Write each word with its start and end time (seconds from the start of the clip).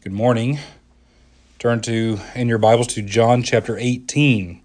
Good 0.00 0.12
morning. 0.12 0.60
Turn 1.58 1.80
to 1.80 2.20
in 2.36 2.46
your 2.46 2.58
Bibles 2.58 2.86
to 2.94 3.02
John 3.02 3.42
chapter 3.42 3.76
18. 3.76 4.60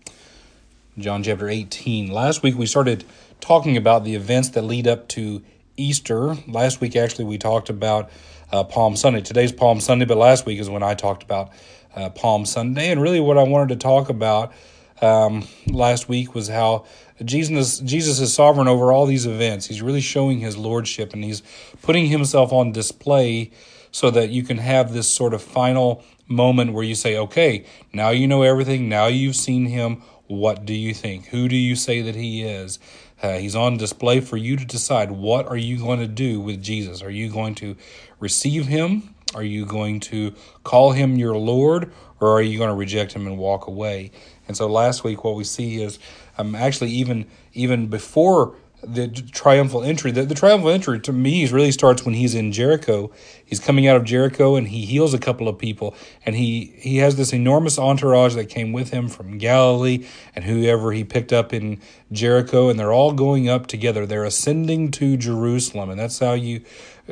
John 1.00 1.24
chapter 1.24 1.50
18. 1.50 2.12
Last 2.12 2.44
week 2.44 2.56
we 2.56 2.68
started 2.68 3.04
talking 3.42 3.76
about 3.76 4.04
the 4.04 4.14
events 4.14 4.50
that 4.50 4.62
lead 4.62 4.88
up 4.88 5.08
to 5.08 5.42
Easter. 5.76 6.36
Last 6.48 6.82
week 6.82 6.96
actually 6.96 7.26
we 7.26 7.40
talked 7.40 7.72
about 7.72 8.12
uh, 8.52 8.64
Palm 8.64 8.96
Sunday. 8.96 9.22
Today's 9.22 9.52
Palm 9.52 9.80
Sunday, 9.80 10.06
but 10.06 10.18
last 10.18 10.46
week 10.46 10.60
is 10.60 10.70
when 10.70 10.84
I 10.84 10.94
talked 10.94 11.24
about 11.24 11.50
uh, 11.96 12.12
Palm 12.12 12.46
Sunday. 12.46 12.92
And 12.92 13.02
really 13.02 13.20
what 13.20 13.40
I 13.40 13.44
wanted 13.44 13.70
to 13.70 13.78
talk 13.78 14.10
about 14.10 14.54
um, 15.02 15.48
last 15.66 16.08
week 16.08 16.36
was 16.36 16.48
how 16.48 16.86
Jesus 17.26 17.80
Jesus 17.80 18.20
is 18.20 18.32
sovereign 18.36 18.68
over 18.68 18.92
all 18.92 19.08
these 19.08 19.26
events. 19.26 19.66
He's 19.66 19.82
really 19.82 20.00
showing 20.00 20.42
his 20.42 20.58
lordship 20.58 21.12
and 21.12 21.24
he's 21.24 21.42
putting 21.82 22.06
himself 22.06 22.54
on 22.54 22.72
display 22.72 23.50
so 23.94 24.10
that 24.10 24.32
you 24.32 24.44
can 24.44 24.58
have 24.58 24.92
this 24.92 25.08
sort 25.08 25.34
of 25.34 25.42
final 25.42 26.04
moment 26.28 26.74
where 26.74 26.84
you 26.84 26.96
say, 26.96 27.16
okay, 27.16 27.64
now 27.94 28.10
you 28.10 28.28
know 28.28 28.42
everything. 28.42 28.90
Now 28.90 29.06
you've 29.06 29.36
seen 29.36 29.68
him. 29.68 30.02
What 30.28 30.66
do 30.66 30.74
you 30.74 30.96
think? 30.96 31.28
Who 31.28 31.48
do 31.48 31.56
you 31.56 31.76
say 31.76 32.02
that 32.02 32.16
he 32.16 32.42
is? 32.42 32.80
Uh, 33.22 33.38
he's 33.38 33.56
on 33.56 33.78
display 33.78 34.20
for 34.20 34.36
you 34.36 34.58
to 34.58 34.66
decide 34.66 35.12
what 35.12 35.48
are 35.48 35.58
you 35.58 35.78
going 35.78 36.00
to 36.00 36.08
do 36.08 36.42
with 36.42 36.62
Jesus? 36.62 37.04
Are 37.04 37.12
you 37.12 37.30
going 37.30 37.54
to 37.56 37.78
receive 38.20 38.66
him? 38.66 39.14
Are 39.36 39.44
you 39.44 39.66
going 39.66 40.00
to 40.02 40.34
call 40.64 40.92
him 40.92 41.16
your 41.16 41.38
Lord? 41.38 41.94
Or 42.20 42.30
are 42.32 42.42
you 42.42 42.58
going 42.58 42.70
to 42.70 42.76
reject 42.76 43.14
him 43.14 43.28
and 43.28 43.38
walk 43.38 43.68
away? 43.68 44.12
And 44.48 44.58
so 44.58 44.68
last 44.68 45.04
week, 45.04 45.24
what 45.24 45.36
we 45.36 45.44
see 45.44 45.82
is 45.82 46.00
um, 46.38 46.56
actually 46.56 46.90
even 46.92 47.28
even 47.54 47.88
before 47.88 48.56
the 48.86 49.08
triumphal 49.08 49.84
entry. 49.84 50.12
The, 50.12 50.24
the 50.24 50.36
triumphal 50.36 50.70
entry 50.70 51.00
to 51.02 51.14
me 51.14 51.48
really 51.48 51.72
starts 51.72 52.06
when 52.06 52.14
he's 52.14 52.36
in 52.36 52.52
Jericho. 52.52 53.12
He's 53.46 53.60
coming 53.60 53.88
out 53.88 53.96
of 53.96 54.04
Jericho 54.04 54.56
and 54.56 54.68
he 54.68 54.86
heals 54.86 55.14
a 55.14 55.20
couple 55.20 55.48
of 55.48 55.58
people, 55.58 55.96
and 56.26 56.36
he 56.36 56.74
he 56.78 56.98
has 56.98 57.16
this 57.16 57.34
enormous 57.34 57.78
entourage 57.78 58.36
that 58.36 58.50
came 58.50 58.74
with 58.74 58.92
him 58.92 59.08
from 59.08 59.38
Galilee 59.38 60.06
and 60.36 60.46
whoever 60.46 60.92
he 60.92 61.04
picked 61.04 61.34
up 61.34 61.54
in 61.54 61.80
Jericho, 62.12 62.70
and 62.70 62.80
they're 62.80 62.94
all 62.94 63.14
going 63.14 63.50
up 63.50 63.68
together. 63.68 64.06
They're 64.06 64.26
ascending 64.26 64.92
to 64.92 65.18
Jerusalem, 65.18 65.90
and 65.90 66.00
that's 66.00 66.20
how 66.20 66.34
you 66.34 66.62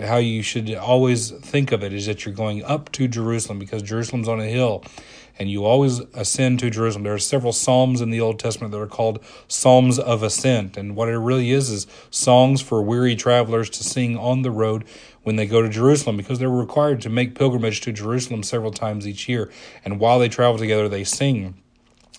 how 0.02 0.18
you 0.18 0.42
should 0.42 0.74
always 0.76 1.32
think 1.32 1.72
of 1.72 1.84
it 1.84 1.94
is 1.94 2.06
that 2.06 2.26
you're 2.26 2.34
going 2.34 2.64
up 2.64 2.92
to 2.94 3.08
Jerusalem 3.08 3.60
because 3.60 3.82
Jerusalem's 3.82 4.28
on 4.28 4.40
a 4.40 4.46
hill 4.46 4.84
and 5.42 5.50
you 5.50 5.66
always 5.66 6.02
ascend 6.14 6.60
to 6.60 6.70
Jerusalem. 6.70 7.04
There 7.04 7.16
are 7.16 7.18
several 7.18 7.52
psalms 7.52 8.00
in 8.00 8.12
the 8.12 8.22
Old 8.22 8.38
Testament 8.38 8.72
that 8.74 8.80
are 8.80 8.86
called 8.86 9.26
psalms 9.48 9.98
of 9.98 10.22
ascent, 10.22 10.78
and 10.78 10.96
what 10.96 11.10
it 11.10 11.18
really 11.18 11.50
is 11.50 11.72
is 11.72 11.88
songs 12.12 12.62
for 12.62 12.84
weary 12.84 13.16
travelers 13.16 13.68
to 13.72 13.84
sing 13.84 14.16
on 14.16 14.44
the 14.44 14.52
road 14.52 14.86
when 15.24 15.38
they 15.38 15.48
go 15.48 15.64
to 15.64 15.68
Jerusalem 15.68 16.16
because 16.16 16.38
they're 16.38 16.48
required 16.48 17.02
to 17.02 17.10
make 17.10 17.34
pilgrimage 17.34 17.82
to 17.82 17.92
Jerusalem 17.92 18.44
several 18.44 18.72
times 18.72 19.08
each 19.08 19.28
year, 19.28 19.52
and 19.84 20.00
while 20.00 20.20
they 20.20 20.30
travel 20.30 20.60
together, 20.60 20.88
they 20.88 21.04
sing. 21.04 21.56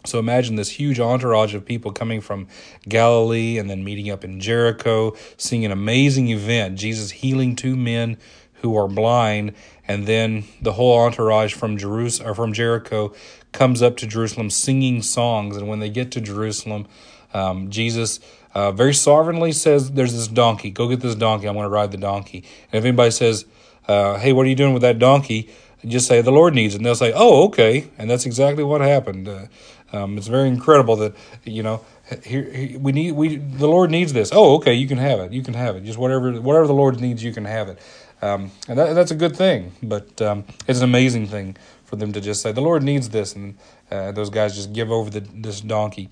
So 0.04 0.18
imagine 0.18 0.56
this 0.56 0.70
huge 0.70 0.98
entourage 0.98 1.54
of 1.54 1.64
people 1.64 1.92
coming 1.92 2.20
from 2.20 2.48
Galilee 2.88 3.56
and 3.56 3.70
then 3.70 3.84
meeting 3.84 4.10
up 4.10 4.24
in 4.24 4.40
Jericho, 4.40 5.14
seeing 5.36 5.64
an 5.64 5.70
amazing 5.70 6.30
event, 6.30 6.76
Jesus 6.76 7.12
healing 7.12 7.54
two 7.54 7.76
men 7.76 8.18
who 8.62 8.76
are 8.76 8.88
blind, 8.88 9.54
and 9.86 10.06
then 10.06 10.44
the 10.60 10.72
whole 10.72 10.98
entourage 11.00 11.52
from 11.52 11.76
Jerusalem 11.76 12.30
or 12.30 12.34
from 12.34 12.52
Jericho 12.52 13.12
comes 13.50 13.82
up 13.82 13.96
to 13.98 14.06
Jerusalem 14.06 14.50
singing 14.50 15.02
songs. 15.02 15.56
And 15.56 15.68
when 15.68 15.80
they 15.80 15.90
get 15.90 16.10
to 16.12 16.20
Jerusalem, 16.20 16.86
um, 17.34 17.70
Jesus 17.70 18.20
uh, 18.54 18.72
very 18.72 18.94
sovereignly 18.94 19.52
says, 19.52 19.92
"There's 19.92 20.12
this 20.12 20.28
donkey. 20.28 20.70
Go 20.70 20.88
get 20.88 21.00
this 21.00 21.14
donkey. 21.14 21.48
I 21.48 21.50
want 21.50 21.66
to 21.66 21.70
ride 21.70 21.90
the 21.90 21.98
donkey." 21.98 22.44
And 22.70 22.78
if 22.78 22.84
anybody 22.84 23.10
says, 23.10 23.44
uh, 23.88 24.18
"Hey, 24.18 24.32
what 24.32 24.46
are 24.46 24.48
you 24.48 24.54
doing 24.54 24.72
with 24.72 24.82
that 24.82 24.98
donkey?" 24.98 25.50
just 25.84 26.06
say, 26.06 26.20
"The 26.22 26.30
Lord 26.30 26.54
needs 26.54 26.74
it," 26.74 26.78
and 26.78 26.86
they'll 26.86 26.94
say, 26.94 27.12
"Oh, 27.14 27.44
okay." 27.46 27.88
And 27.98 28.08
that's 28.08 28.26
exactly 28.26 28.62
what 28.62 28.80
happened. 28.80 29.28
Uh, 29.28 29.46
um, 29.92 30.16
it's 30.16 30.28
very 30.28 30.48
incredible 30.48 30.96
that 30.96 31.14
you 31.44 31.62
know 31.62 31.82
here, 32.24 32.44
here, 32.50 32.78
we 32.78 32.92
need 32.92 33.12
we 33.12 33.36
the 33.36 33.66
Lord 33.66 33.90
needs 33.90 34.12
this. 34.12 34.30
Oh, 34.32 34.56
okay, 34.56 34.74
you 34.74 34.88
can 34.88 34.98
have 34.98 35.20
it. 35.20 35.32
You 35.32 35.42
can 35.42 35.54
have 35.54 35.76
it. 35.76 35.84
Just 35.84 35.98
whatever 35.98 36.32
whatever 36.40 36.66
the 36.66 36.74
Lord 36.74 37.00
needs, 37.00 37.22
you 37.22 37.32
can 37.32 37.44
have 37.44 37.68
it. 37.68 37.78
Um, 38.22 38.52
and 38.68 38.78
that, 38.78 38.94
that's 38.94 39.10
a 39.10 39.16
good 39.16 39.36
thing, 39.36 39.72
but 39.82 40.22
um, 40.22 40.44
it's 40.68 40.78
an 40.78 40.84
amazing 40.84 41.26
thing 41.26 41.56
for 41.92 41.96
them 41.96 42.12
to 42.14 42.22
just 42.22 42.40
say, 42.40 42.52
the 42.52 42.62
Lord 42.62 42.82
needs 42.82 43.10
this. 43.10 43.34
And 43.34 43.58
uh, 43.90 44.12
those 44.12 44.30
guys 44.30 44.54
just 44.54 44.72
give 44.72 44.90
over 44.90 45.10
the, 45.10 45.20
this 45.20 45.60
donkey. 45.60 46.08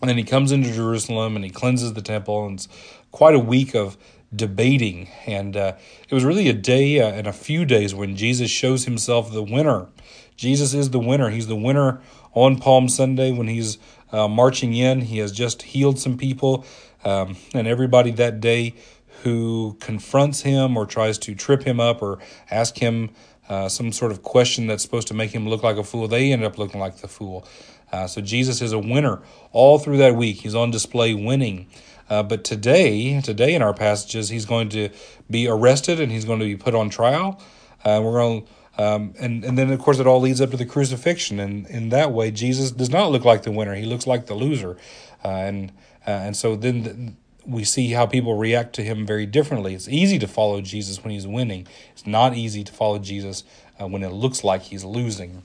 And 0.00 0.08
then 0.08 0.16
he 0.16 0.22
comes 0.22 0.52
into 0.52 0.70
Jerusalem 0.70 1.34
and 1.34 1.44
he 1.44 1.50
cleanses 1.50 1.94
the 1.94 2.02
temple. 2.02 2.46
And 2.46 2.58
it's 2.58 2.68
quite 3.10 3.34
a 3.34 3.40
week 3.40 3.74
of 3.74 3.96
debating. 4.32 5.08
And 5.26 5.56
uh, 5.56 5.72
it 6.08 6.14
was 6.14 6.24
really 6.24 6.48
a 6.48 6.52
day 6.52 7.00
uh, 7.00 7.08
and 7.08 7.26
a 7.26 7.32
few 7.32 7.64
days 7.64 7.92
when 7.92 8.14
Jesus 8.14 8.52
shows 8.52 8.84
himself 8.84 9.32
the 9.32 9.42
winner. 9.42 9.88
Jesus 10.36 10.74
is 10.74 10.90
the 10.90 11.00
winner. 11.00 11.30
He's 11.30 11.48
the 11.48 11.56
winner 11.56 12.00
on 12.32 12.58
Palm 12.58 12.88
Sunday 12.88 13.32
when 13.32 13.48
he's 13.48 13.78
uh, 14.12 14.28
marching 14.28 14.74
in. 14.74 15.00
He 15.00 15.18
has 15.18 15.32
just 15.32 15.62
healed 15.62 15.98
some 15.98 16.18
people. 16.18 16.64
Um, 17.04 17.36
and 17.52 17.66
everybody 17.66 18.12
that 18.12 18.40
day 18.40 18.74
who 19.22 19.76
confronts 19.80 20.42
him 20.42 20.76
or 20.76 20.86
tries 20.86 21.18
to 21.18 21.34
trip 21.34 21.62
him 21.62 21.80
up 21.80 22.02
or 22.02 22.18
ask 22.50 22.78
him 22.78 23.10
uh, 23.48 23.68
some 23.68 23.92
sort 23.92 24.10
of 24.12 24.22
question 24.22 24.66
that's 24.66 24.82
supposed 24.82 25.08
to 25.08 25.14
make 25.14 25.30
him 25.30 25.48
look 25.48 25.62
like 25.62 25.76
a 25.76 25.84
fool, 25.84 26.08
they 26.08 26.32
end 26.32 26.44
up 26.44 26.58
looking 26.58 26.80
like 26.80 26.98
the 26.98 27.08
fool. 27.08 27.46
Uh, 27.92 28.06
so 28.06 28.20
Jesus 28.20 28.60
is 28.62 28.72
a 28.72 28.78
winner 28.78 29.22
all 29.52 29.78
through 29.78 29.98
that 29.98 30.16
week. 30.16 30.38
He's 30.38 30.54
on 30.54 30.70
display 30.70 31.14
winning. 31.14 31.68
Uh, 32.08 32.22
but 32.22 32.44
today, 32.44 33.20
today 33.20 33.54
in 33.54 33.62
our 33.62 33.74
passages, 33.74 34.28
he's 34.28 34.44
going 34.44 34.68
to 34.70 34.90
be 35.30 35.48
arrested 35.48 36.00
and 36.00 36.10
he's 36.10 36.24
going 36.24 36.38
to 36.38 36.44
be 36.44 36.56
put 36.56 36.74
on 36.74 36.90
trial. 36.90 37.40
Uh, 37.84 38.00
we're 38.02 38.12
going, 38.12 38.46
um, 38.76 39.14
and 39.18 39.44
and 39.44 39.56
then 39.56 39.70
of 39.70 39.78
course 39.78 39.98
it 39.98 40.06
all 40.06 40.20
leads 40.20 40.40
up 40.40 40.50
to 40.50 40.56
the 40.56 40.66
crucifixion. 40.66 41.38
And 41.38 41.66
in 41.66 41.90
that 41.90 42.12
way, 42.12 42.30
Jesus 42.30 42.70
does 42.70 42.90
not 42.90 43.10
look 43.10 43.24
like 43.24 43.42
the 43.42 43.52
winner; 43.52 43.74
he 43.74 43.86
looks 43.86 44.06
like 44.06 44.26
the 44.26 44.34
loser. 44.34 44.76
Uh, 45.24 45.28
and 45.28 45.70
uh, 46.06 46.10
and 46.10 46.36
so 46.36 46.56
then 46.56 46.82
the, 46.82 47.12
we 47.46 47.64
see 47.64 47.90
how 47.90 48.06
people 48.06 48.36
react 48.36 48.74
to 48.74 48.82
him 48.82 49.06
very 49.06 49.26
differently. 49.26 49.74
It's 49.74 49.88
easy 49.88 50.18
to 50.18 50.28
follow 50.28 50.60
Jesus 50.60 51.02
when 51.02 51.12
he's 51.12 51.26
winning. 51.26 51.66
It's 51.92 52.06
not 52.06 52.34
easy 52.34 52.64
to 52.64 52.72
follow 52.72 52.98
Jesus 52.98 53.44
uh, 53.80 53.86
when 53.86 54.02
it 54.02 54.10
looks 54.10 54.44
like 54.44 54.62
he's 54.62 54.84
losing. 54.84 55.42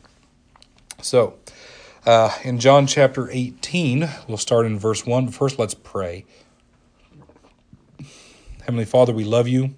So, 1.01 1.37
uh, 2.05 2.35
in 2.43 2.59
John 2.59 2.87
chapter 2.87 3.29
18, 3.29 4.09
we'll 4.27 4.37
start 4.37 4.65
in 4.65 4.79
verse 4.79 5.05
1. 5.05 5.25
But 5.25 5.33
first, 5.33 5.59
let's 5.59 5.73
pray. 5.73 6.25
Heavenly 8.61 8.85
Father, 8.85 9.13
we 9.13 9.23
love 9.23 9.47
you. 9.47 9.75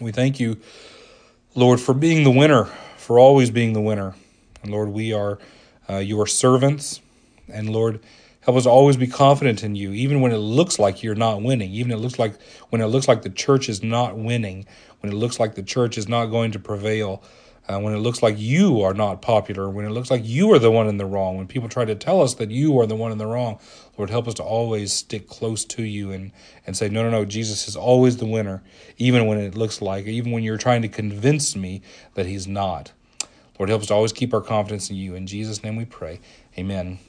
We 0.00 0.12
thank 0.12 0.38
you, 0.38 0.58
Lord, 1.54 1.80
for 1.80 1.94
being 1.94 2.22
the 2.22 2.30
winner, 2.30 2.64
for 2.96 3.18
always 3.18 3.50
being 3.50 3.72
the 3.72 3.80
winner. 3.80 4.14
And 4.62 4.70
Lord, 4.72 4.90
we 4.90 5.12
are 5.12 5.38
uh, 5.88 5.96
your 5.98 6.26
servants. 6.26 7.00
And 7.48 7.70
Lord, 7.70 8.00
Help 8.46 8.56
us 8.56 8.64
always 8.64 8.96
be 8.96 9.08
confident 9.08 9.64
in 9.64 9.74
you, 9.74 9.90
even 9.90 10.20
when 10.20 10.30
it 10.30 10.36
looks 10.36 10.78
like 10.78 11.02
you're 11.02 11.16
not 11.16 11.42
winning, 11.42 11.72
even 11.72 11.90
it 11.90 11.96
looks 11.96 12.16
like 12.16 12.40
when 12.68 12.80
it 12.80 12.86
looks 12.86 13.08
like 13.08 13.22
the 13.22 13.28
church 13.28 13.68
is 13.68 13.82
not 13.82 14.16
winning, 14.16 14.64
when 15.00 15.12
it 15.12 15.16
looks 15.16 15.40
like 15.40 15.56
the 15.56 15.64
church 15.64 15.98
is 15.98 16.08
not 16.08 16.26
going 16.26 16.52
to 16.52 16.60
prevail, 16.60 17.24
uh, 17.68 17.80
when 17.80 17.92
it 17.92 17.98
looks 17.98 18.22
like 18.22 18.38
you 18.38 18.82
are 18.82 18.94
not 18.94 19.20
popular, 19.20 19.68
when 19.68 19.84
it 19.84 19.90
looks 19.90 20.12
like 20.12 20.24
you 20.24 20.52
are 20.52 20.60
the 20.60 20.70
one 20.70 20.86
in 20.86 20.96
the 20.96 21.04
wrong, 21.04 21.36
when 21.36 21.48
people 21.48 21.68
try 21.68 21.84
to 21.84 21.96
tell 21.96 22.22
us 22.22 22.34
that 22.34 22.52
you 22.52 22.78
are 22.78 22.86
the 22.86 22.94
one 22.94 23.10
in 23.10 23.18
the 23.18 23.26
wrong, 23.26 23.58
Lord, 23.98 24.10
help 24.10 24.28
us 24.28 24.34
to 24.34 24.44
always 24.44 24.92
stick 24.92 25.26
close 25.26 25.64
to 25.64 25.82
you 25.82 26.12
and, 26.12 26.30
and 26.68 26.76
say, 26.76 26.88
no, 26.88 27.02
no, 27.02 27.10
no, 27.10 27.24
Jesus 27.24 27.66
is 27.66 27.74
always 27.74 28.18
the 28.18 28.26
winner, 28.26 28.62
even 28.96 29.26
when 29.26 29.38
it 29.38 29.56
looks 29.56 29.82
like, 29.82 30.06
even 30.06 30.30
when 30.30 30.44
you're 30.44 30.56
trying 30.56 30.82
to 30.82 30.88
convince 30.88 31.56
me 31.56 31.82
that 32.14 32.26
he's 32.26 32.46
not. 32.46 32.92
Lord, 33.58 33.70
help 33.70 33.82
us 33.82 33.88
to 33.88 33.94
always 33.94 34.12
keep 34.12 34.32
our 34.32 34.40
confidence 34.40 34.88
in 34.88 34.94
you. 34.94 35.16
In 35.16 35.26
Jesus' 35.26 35.64
name 35.64 35.74
we 35.74 35.84
pray. 35.84 36.20
Amen. 36.56 37.00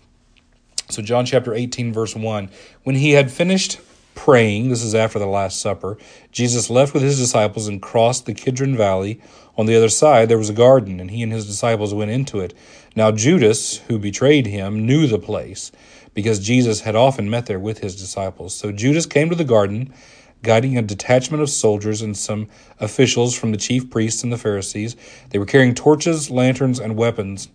So, 0.89 1.01
John 1.01 1.25
chapter 1.25 1.53
18, 1.53 1.91
verse 1.91 2.15
1. 2.15 2.49
When 2.83 2.95
he 2.95 3.11
had 3.11 3.29
finished 3.29 3.81
praying, 4.15 4.69
this 4.69 4.83
is 4.83 4.95
after 4.95 5.19
the 5.19 5.25
Last 5.25 5.59
Supper, 5.59 5.97
Jesus 6.31 6.69
left 6.69 6.93
with 6.93 7.03
his 7.03 7.19
disciples 7.19 7.67
and 7.67 7.81
crossed 7.81 8.25
the 8.25 8.33
Kidron 8.33 8.77
Valley. 8.77 9.19
On 9.57 9.65
the 9.65 9.75
other 9.75 9.89
side, 9.89 10.29
there 10.29 10.37
was 10.37 10.49
a 10.49 10.53
garden, 10.53 11.01
and 11.01 11.11
he 11.11 11.21
and 11.21 11.33
his 11.33 11.45
disciples 11.45 11.93
went 11.93 12.11
into 12.11 12.39
it. 12.39 12.53
Now, 12.95 13.11
Judas, 13.11 13.79
who 13.79 13.99
betrayed 13.99 14.47
him, 14.47 14.85
knew 14.85 15.07
the 15.07 15.19
place, 15.19 15.73
because 16.13 16.39
Jesus 16.39 16.81
had 16.81 16.95
often 16.95 17.29
met 17.29 17.47
there 17.47 17.59
with 17.59 17.79
his 17.79 17.95
disciples. 17.95 18.55
So, 18.55 18.71
Judas 18.71 19.05
came 19.05 19.29
to 19.29 19.35
the 19.35 19.43
garden, 19.43 19.93
guiding 20.41 20.77
a 20.77 20.81
detachment 20.81 21.43
of 21.43 21.49
soldiers 21.49 22.01
and 22.01 22.15
some 22.15 22.47
officials 22.79 23.37
from 23.37 23.51
the 23.51 23.57
chief 23.57 23.89
priests 23.89 24.23
and 24.23 24.31
the 24.31 24.37
Pharisees. 24.37 24.95
They 25.31 25.39
were 25.39 25.45
carrying 25.45 25.75
torches, 25.75 26.31
lanterns, 26.31 26.79
and 26.79 26.95
weapons. 26.95 27.49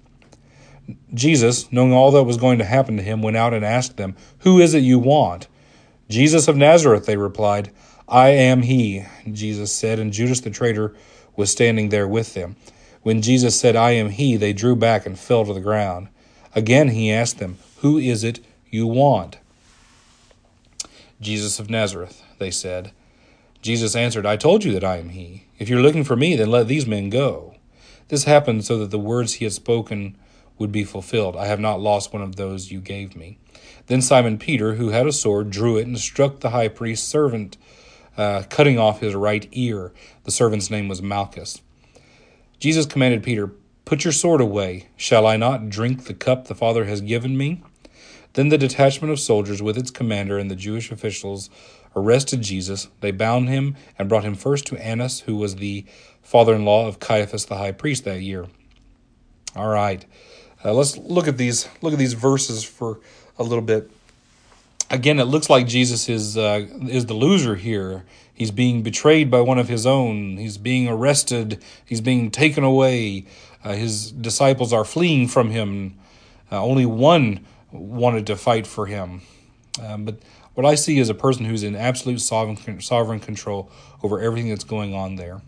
Jesus, 1.14 1.70
knowing 1.72 1.92
all 1.92 2.10
that 2.12 2.24
was 2.24 2.36
going 2.36 2.58
to 2.58 2.64
happen 2.64 2.96
to 2.96 3.02
him, 3.02 3.22
went 3.22 3.36
out 3.36 3.54
and 3.54 3.64
asked 3.64 3.96
them, 3.96 4.16
Who 4.40 4.58
is 4.58 4.74
it 4.74 4.82
you 4.82 4.98
want? 4.98 5.48
Jesus 6.08 6.48
of 6.48 6.56
Nazareth, 6.56 7.06
they 7.06 7.16
replied. 7.16 7.70
I 8.08 8.30
am 8.30 8.62
he, 8.62 9.04
Jesus 9.30 9.72
said, 9.72 9.98
and 9.98 10.12
Judas 10.12 10.40
the 10.40 10.50
traitor 10.50 10.94
was 11.36 11.50
standing 11.50 11.88
there 11.88 12.08
with 12.08 12.34
them. 12.34 12.56
When 13.02 13.22
Jesus 13.22 13.58
said, 13.58 13.74
I 13.74 13.92
am 13.92 14.10
he, 14.10 14.36
they 14.36 14.52
drew 14.52 14.76
back 14.76 15.06
and 15.06 15.18
fell 15.18 15.44
to 15.44 15.54
the 15.54 15.60
ground. 15.60 16.08
Again 16.54 16.88
he 16.88 17.10
asked 17.10 17.38
them, 17.38 17.58
Who 17.78 17.98
is 17.98 18.22
it 18.22 18.40
you 18.70 18.86
want? 18.86 19.38
Jesus 21.20 21.58
of 21.58 21.70
Nazareth, 21.70 22.22
they 22.38 22.50
said. 22.50 22.92
Jesus 23.62 23.96
answered, 23.96 24.26
I 24.26 24.36
told 24.36 24.64
you 24.64 24.72
that 24.72 24.84
I 24.84 24.98
am 24.98 25.10
he. 25.10 25.44
If 25.58 25.68
you're 25.68 25.80
looking 25.80 26.04
for 26.04 26.16
me, 26.16 26.36
then 26.36 26.50
let 26.50 26.68
these 26.68 26.86
men 26.86 27.10
go. 27.10 27.54
This 28.08 28.24
happened 28.24 28.64
so 28.64 28.76
that 28.78 28.90
the 28.90 28.98
words 28.98 29.34
he 29.34 29.44
had 29.44 29.52
spoken 29.52 30.16
would 30.62 30.72
be 30.72 30.84
fulfilled. 30.84 31.36
I 31.36 31.46
have 31.46 31.60
not 31.60 31.80
lost 31.80 32.12
one 32.12 32.22
of 32.22 32.36
those 32.36 32.70
you 32.70 32.80
gave 32.80 33.14
me. 33.14 33.36
Then 33.88 34.00
Simon 34.00 34.38
Peter, 34.38 34.76
who 34.76 34.90
had 34.90 35.06
a 35.06 35.12
sword, 35.12 35.50
drew 35.50 35.76
it 35.76 35.86
and 35.86 35.98
struck 35.98 36.40
the 36.40 36.50
high 36.50 36.68
priest's 36.68 37.06
servant, 37.06 37.58
uh, 38.16 38.44
cutting 38.48 38.78
off 38.78 39.00
his 39.00 39.14
right 39.14 39.46
ear. 39.52 39.92
The 40.22 40.30
servant's 40.30 40.70
name 40.70 40.86
was 40.86 41.02
Malchus. 41.02 41.60
Jesus 42.60 42.86
commanded 42.86 43.24
Peter, 43.24 43.52
Put 43.84 44.04
your 44.04 44.12
sword 44.12 44.40
away. 44.40 44.86
Shall 44.96 45.26
I 45.26 45.36
not 45.36 45.68
drink 45.68 46.04
the 46.04 46.14
cup 46.14 46.46
the 46.46 46.54
Father 46.54 46.84
has 46.84 47.00
given 47.00 47.36
me? 47.36 47.60
Then 48.34 48.48
the 48.48 48.56
detachment 48.56 49.12
of 49.12 49.20
soldiers 49.20 49.60
with 49.60 49.76
its 49.76 49.90
commander 49.90 50.38
and 50.38 50.50
the 50.50 50.56
Jewish 50.56 50.92
officials 50.92 51.50
arrested 51.96 52.40
Jesus. 52.40 52.88
They 53.00 53.10
bound 53.10 53.48
him 53.48 53.76
and 53.98 54.08
brought 54.08 54.24
him 54.24 54.36
first 54.36 54.64
to 54.66 54.76
Annas, 54.82 55.20
who 55.20 55.36
was 55.36 55.56
the 55.56 55.84
father 56.22 56.54
in 56.54 56.64
law 56.64 56.86
of 56.86 57.00
Caiaphas 57.00 57.46
the 57.46 57.58
high 57.58 57.72
priest 57.72 58.04
that 58.04 58.22
year. 58.22 58.46
All 59.54 59.68
right. 59.68 60.06
Uh, 60.64 60.72
let's 60.72 60.96
look 60.96 61.26
at 61.26 61.36
these 61.38 61.68
look 61.80 61.92
at 61.92 61.98
these 61.98 62.12
verses 62.12 62.62
for 62.62 63.00
a 63.38 63.42
little 63.42 63.64
bit. 63.64 63.90
Again, 64.90 65.18
it 65.18 65.24
looks 65.24 65.48
like 65.48 65.66
Jesus 65.66 66.08
is 66.08 66.36
uh, 66.36 66.66
is 66.88 67.06
the 67.06 67.14
loser 67.14 67.56
here. 67.56 68.04
He's 68.34 68.50
being 68.50 68.82
betrayed 68.82 69.30
by 69.30 69.40
one 69.40 69.58
of 69.58 69.68
his 69.68 69.86
own. 69.86 70.36
He's 70.36 70.58
being 70.58 70.88
arrested. 70.88 71.62
He's 71.84 72.00
being 72.00 72.30
taken 72.30 72.64
away. 72.64 73.26
Uh, 73.64 73.74
his 73.74 74.10
disciples 74.10 74.72
are 74.72 74.84
fleeing 74.84 75.28
from 75.28 75.50
him. 75.50 75.98
Uh, 76.50 76.62
only 76.62 76.86
one 76.86 77.46
wanted 77.70 78.26
to 78.26 78.36
fight 78.36 78.66
for 78.66 78.86
him. 78.86 79.22
Um, 79.82 80.04
but 80.04 80.18
what 80.54 80.66
I 80.66 80.74
see 80.74 80.98
is 80.98 81.08
a 81.08 81.14
person 81.14 81.44
who's 81.44 81.62
in 81.62 81.74
absolute 81.74 82.20
sovereign, 82.20 82.80
sovereign 82.80 83.20
control 83.20 83.70
over 84.02 84.20
everything 84.20 84.50
that's 84.50 84.64
going 84.64 84.94
on 84.94 85.16
there. 85.16 85.40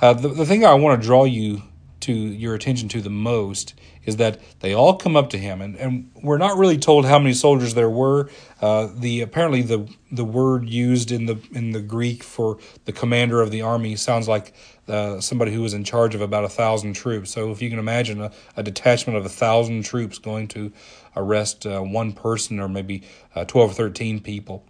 Uh, 0.00 0.14
the, 0.14 0.28
the 0.28 0.46
thing 0.46 0.64
I 0.64 0.74
want 0.74 1.00
to 1.00 1.06
draw 1.06 1.24
you 1.24 1.62
to 2.04 2.12
your 2.12 2.54
attention 2.54 2.88
to 2.90 3.00
the 3.00 3.10
most 3.10 3.74
is 4.04 4.16
that 4.16 4.38
they 4.60 4.74
all 4.74 4.96
come 4.96 5.16
up 5.16 5.30
to 5.30 5.38
him, 5.38 5.60
and, 5.60 5.76
and 5.76 6.10
we're 6.22 6.38
not 6.38 6.58
really 6.58 6.78
told 6.78 7.06
how 7.06 7.18
many 7.18 7.34
soldiers 7.34 7.74
there 7.74 7.90
were. 7.90 8.28
Uh, 8.60 8.88
the 8.94 9.20
apparently 9.20 9.62
the 9.62 9.88
the 10.12 10.24
word 10.24 10.68
used 10.68 11.10
in 11.10 11.26
the 11.26 11.36
in 11.52 11.72
the 11.72 11.80
Greek 11.80 12.22
for 12.22 12.58
the 12.84 12.92
commander 12.92 13.40
of 13.40 13.50
the 13.50 13.62
army 13.62 13.96
sounds 13.96 14.28
like 14.28 14.54
uh, 14.88 15.20
somebody 15.20 15.52
who 15.52 15.62
was 15.62 15.74
in 15.74 15.84
charge 15.84 16.14
of 16.14 16.20
about 16.20 16.44
a 16.44 16.48
thousand 16.48 16.94
troops. 16.94 17.30
So 17.30 17.50
if 17.50 17.62
you 17.62 17.70
can 17.70 17.78
imagine 17.78 18.20
a, 18.20 18.30
a 18.56 18.62
detachment 18.62 19.18
of 19.18 19.24
a 19.24 19.30
thousand 19.30 19.84
troops 19.84 20.18
going 20.18 20.48
to 20.48 20.72
arrest 21.16 21.66
uh, 21.66 21.80
one 21.80 22.12
person 22.12 22.60
or 22.60 22.68
maybe 22.68 23.02
uh, 23.34 23.44
twelve 23.44 23.70
or 23.70 23.74
thirteen 23.74 24.20
people. 24.20 24.64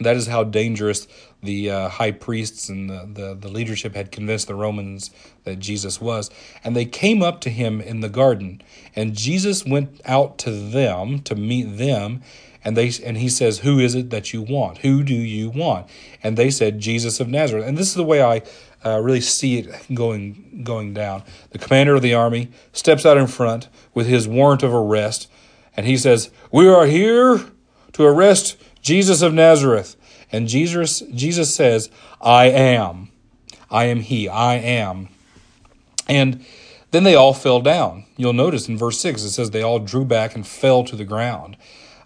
That 0.00 0.16
is 0.16 0.26
how 0.26 0.42
dangerous 0.42 1.06
the 1.42 1.70
uh, 1.70 1.88
high 1.88 2.10
priests 2.10 2.68
and 2.68 2.90
the, 2.90 3.08
the, 3.12 3.34
the, 3.34 3.48
leadership 3.48 3.94
had 3.94 4.10
convinced 4.10 4.48
the 4.48 4.54
Romans 4.54 5.10
that 5.44 5.60
Jesus 5.60 6.00
was. 6.00 6.30
And 6.64 6.74
they 6.74 6.84
came 6.84 7.22
up 7.22 7.40
to 7.42 7.50
him 7.50 7.80
in 7.80 8.00
the 8.00 8.08
garden, 8.08 8.60
and 8.96 9.14
Jesus 9.14 9.64
went 9.64 10.00
out 10.04 10.36
to 10.38 10.50
them 10.50 11.20
to 11.20 11.36
meet 11.36 11.76
them. 11.76 12.22
And 12.64 12.76
they 12.76 12.90
and 13.04 13.18
he 13.18 13.28
says, 13.28 13.58
"Who 13.58 13.78
is 13.78 13.94
it 13.94 14.10
that 14.10 14.32
you 14.32 14.40
want? 14.40 14.78
Who 14.78 15.04
do 15.04 15.14
you 15.14 15.50
want?" 15.50 15.86
And 16.22 16.36
they 16.36 16.50
said, 16.50 16.80
"Jesus 16.80 17.20
of 17.20 17.28
Nazareth." 17.28 17.66
And 17.66 17.76
this 17.76 17.88
is 17.88 17.94
the 17.94 18.02
way 18.02 18.22
I 18.22 18.42
uh, 18.84 19.00
really 19.00 19.20
see 19.20 19.58
it 19.58 19.70
going 19.92 20.62
going 20.64 20.94
down. 20.94 21.24
The 21.50 21.58
commander 21.58 21.94
of 21.94 22.00
the 22.00 22.14
army 22.14 22.50
steps 22.72 23.04
out 23.04 23.18
in 23.18 23.26
front 23.26 23.68
with 23.92 24.06
his 24.06 24.26
warrant 24.26 24.62
of 24.62 24.72
arrest, 24.72 25.30
and 25.76 25.84
he 25.84 25.98
says, 25.98 26.30
"We 26.50 26.66
are 26.66 26.86
here 26.86 27.44
to 27.92 28.04
arrest 28.04 28.56
Jesus 28.84 29.20
of 29.20 29.34
Nazareth." 29.34 29.96
And 30.34 30.48
Jesus, 30.48 30.98
Jesus 31.14 31.54
says, 31.54 31.90
I 32.20 32.46
am. 32.46 33.12
I 33.70 33.84
am 33.84 34.00
He. 34.00 34.28
I 34.28 34.54
am. 34.54 35.08
And 36.08 36.44
then 36.90 37.04
they 37.04 37.14
all 37.14 37.34
fell 37.34 37.60
down. 37.60 38.04
You'll 38.16 38.32
notice 38.32 38.68
in 38.68 38.76
verse 38.76 38.98
6, 38.98 39.22
it 39.22 39.30
says 39.30 39.50
they 39.50 39.62
all 39.62 39.78
drew 39.78 40.04
back 40.04 40.34
and 40.34 40.44
fell 40.44 40.82
to 40.84 40.96
the 40.96 41.04
ground 41.04 41.56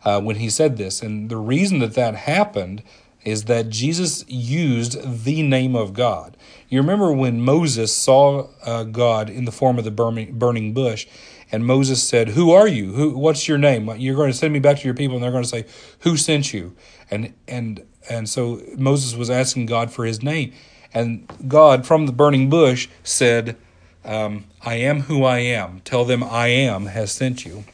uh, 0.05 0.21
when 0.21 0.37
he 0.37 0.51
said 0.51 0.77
this. 0.77 1.03
And 1.03 1.31
the 1.31 1.39
reason 1.39 1.79
that 1.79 1.95
that 1.95 2.15
happened 2.15 2.83
is 3.25 3.45
that 3.45 3.71
Jesus 3.71 4.27
used 4.29 5.25
the 5.25 5.43
name 5.43 5.75
of 5.75 5.95
God. 5.95 6.37
You 6.69 6.81
remember 6.81 7.13
when 7.13 7.41
Moses 7.41 7.97
saw 7.97 8.49
uh, 8.63 8.85
God 8.85 9.29
in 9.31 9.47
the 9.47 9.53
form 9.53 9.79
of 9.79 9.85
the 9.85 9.91
burning, 9.91 10.39
burning 10.39 10.75
bush, 10.75 11.07
and 11.51 11.65
Moses 11.65 12.03
said, 12.03 12.31
"Who 12.31 12.51
are 12.51 12.69
you? 12.69 12.93
Who? 12.93 13.17
What's 13.17 13.49
your 13.49 13.59
name? 13.59 13.91
You're 13.99 14.17
going 14.17 14.31
to 14.31 14.37
send 14.37 14.53
me 14.53 14.59
back 14.59 14.79
to 14.79 14.85
your 14.85 14.95
people, 14.95 15.17
and 15.17 15.25
they're 15.25 15.33
going 15.33 15.45
to 15.45 15.49
say, 15.49 15.65
Who 16.01 16.17
sent 16.17 16.53
you?" 16.53 16.75
And 17.11 17.35
and 17.47 17.85
and 18.09 18.29
so 18.29 18.61
Moses 18.77 19.15
was 19.15 19.31
asking 19.31 19.67
God 19.67 19.91
for 19.91 20.05
his 20.05 20.23
name. 20.23 20.53
And 20.95 21.31
God, 21.47 21.87
from 21.87 22.07
the 22.07 22.13
burning 22.13 22.49
bush, 22.49 22.89
said, 23.03 23.57
um, 24.05 24.45
I 24.63 24.77
am 24.77 25.03
who 25.03 25.25
I 25.25 25.39
am. 25.41 25.81
Tell 25.85 26.05
them 26.05 26.25
I 26.25 26.49
am 26.49 26.87
has 26.87 27.13
sent 27.13 27.45
you. 27.45 27.65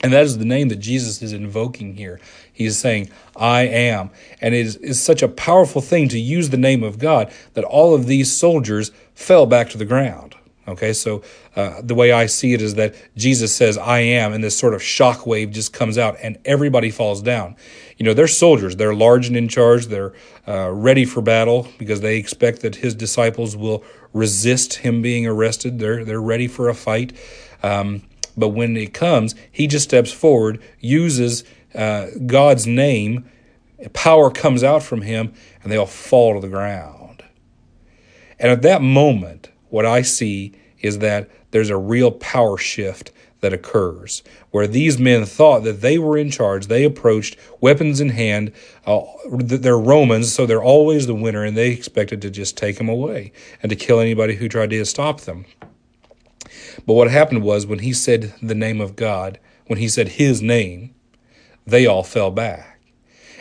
And 0.00 0.12
that 0.12 0.24
is 0.24 0.38
the 0.38 0.44
name 0.44 0.68
that 0.68 0.76
Jesus 0.76 1.22
is 1.22 1.32
invoking 1.32 1.96
here. 1.96 2.20
He 2.52 2.64
is 2.64 2.78
saying, 2.78 3.10
I 3.36 3.62
am. 3.62 4.10
And 4.40 4.54
it 4.54 4.66
is, 4.66 4.76
is 4.76 5.02
such 5.02 5.22
a 5.22 5.28
powerful 5.28 5.80
thing 5.80 6.08
to 6.08 6.18
use 6.18 6.50
the 6.50 6.56
name 6.56 6.82
of 6.82 6.98
God 6.98 7.32
that 7.54 7.64
all 7.64 7.94
of 7.94 8.06
these 8.06 8.32
soldiers 8.32 8.90
fell 9.14 9.46
back 9.46 9.70
to 9.70 9.78
the 9.78 9.84
ground. 9.84 10.34
Okay, 10.68 10.92
so 10.92 11.22
uh, 11.56 11.80
the 11.82 11.94
way 11.94 12.12
I 12.12 12.26
see 12.26 12.52
it 12.52 12.62
is 12.62 12.76
that 12.76 12.94
Jesus 13.16 13.52
says, 13.52 13.76
I 13.76 13.98
am, 13.98 14.32
and 14.32 14.44
this 14.44 14.56
sort 14.56 14.74
of 14.74 14.82
shock 14.82 15.26
wave 15.26 15.50
just 15.50 15.72
comes 15.72 15.98
out, 15.98 16.16
and 16.22 16.38
everybody 16.44 16.88
falls 16.90 17.20
down. 17.20 17.56
You 17.96 18.06
know, 18.06 18.14
they're 18.14 18.28
soldiers, 18.28 18.76
they're 18.76 18.94
large 18.94 19.26
and 19.26 19.36
in 19.36 19.48
charge, 19.48 19.86
they're 19.86 20.12
uh, 20.46 20.70
ready 20.70 21.04
for 21.04 21.20
battle 21.20 21.66
because 21.78 22.00
they 22.00 22.16
expect 22.16 22.62
that 22.62 22.76
his 22.76 22.94
disciples 22.94 23.56
will 23.56 23.82
resist 24.12 24.74
him 24.74 25.02
being 25.02 25.26
arrested. 25.26 25.80
They're, 25.80 26.04
they're 26.04 26.20
ready 26.20 26.46
for 26.46 26.68
a 26.68 26.74
fight. 26.74 27.12
Um, 27.64 28.02
but 28.36 28.50
when 28.50 28.76
it 28.76 28.94
comes, 28.94 29.34
he 29.50 29.66
just 29.66 29.84
steps 29.84 30.12
forward, 30.12 30.62
uses 30.78 31.42
uh, 31.74 32.06
God's 32.24 32.68
name, 32.68 33.28
power 33.94 34.30
comes 34.30 34.62
out 34.62 34.82
from 34.84 35.02
him, 35.02 35.32
and 35.62 35.72
they 35.72 35.76
all 35.76 35.86
fall 35.86 36.34
to 36.34 36.40
the 36.40 36.48
ground. 36.48 37.24
And 38.38 38.50
at 38.50 38.62
that 38.62 38.82
moment, 38.82 39.51
what 39.72 39.86
I 39.86 40.02
see 40.02 40.52
is 40.80 40.98
that 40.98 41.30
there's 41.50 41.70
a 41.70 41.78
real 41.78 42.10
power 42.10 42.58
shift 42.58 43.10
that 43.40 43.54
occurs 43.54 44.22
where 44.50 44.66
these 44.66 44.98
men 44.98 45.24
thought 45.24 45.64
that 45.64 45.80
they 45.80 45.98
were 45.98 46.18
in 46.18 46.30
charge. 46.30 46.66
They 46.66 46.84
approached 46.84 47.38
weapons 47.58 47.98
in 47.98 48.10
hand. 48.10 48.52
Uh, 48.86 49.00
they're 49.30 49.78
Romans, 49.78 50.30
so 50.30 50.44
they're 50.44 50.62
always 50.62 51.06
the 51.06 51.14
winner, 51.14 51.42
and 51.42 51.56
they 51.56 51.70
expected 51.70 52.20
to 52.20 52.30
just 52.30 52.54
take 52.54 52.76
them 52.76 52.90
away 52.90 53.32
and 53.62 53.70
to 53.70 53.76
kill 53.76 53.98
anybody 53.98 54.34
who 54.34 54.46
tried 54.46 54.70
to 54.70 54.84
stop 54.84 55.22
them. 55.22 55.46
But 56.86 56.92
what 56.92 57.10
happened 57.10 57.42
was 57.42 57.64
when 57.64 57.78
he 57.78 57.94
said 57.94 58.34
the 58.42 58.54
name 58.54 58.80
of 58.80 58.94
God, 58.94 59.38
when 59.68 59.78
he 59.78 59.88
said 59.88 60.08
his 60.08 60.42
name, 60.42 60.94
they 61.66 61.86
all 61.86 62.02
fell 62.02 62.30
back. 62.30 62.71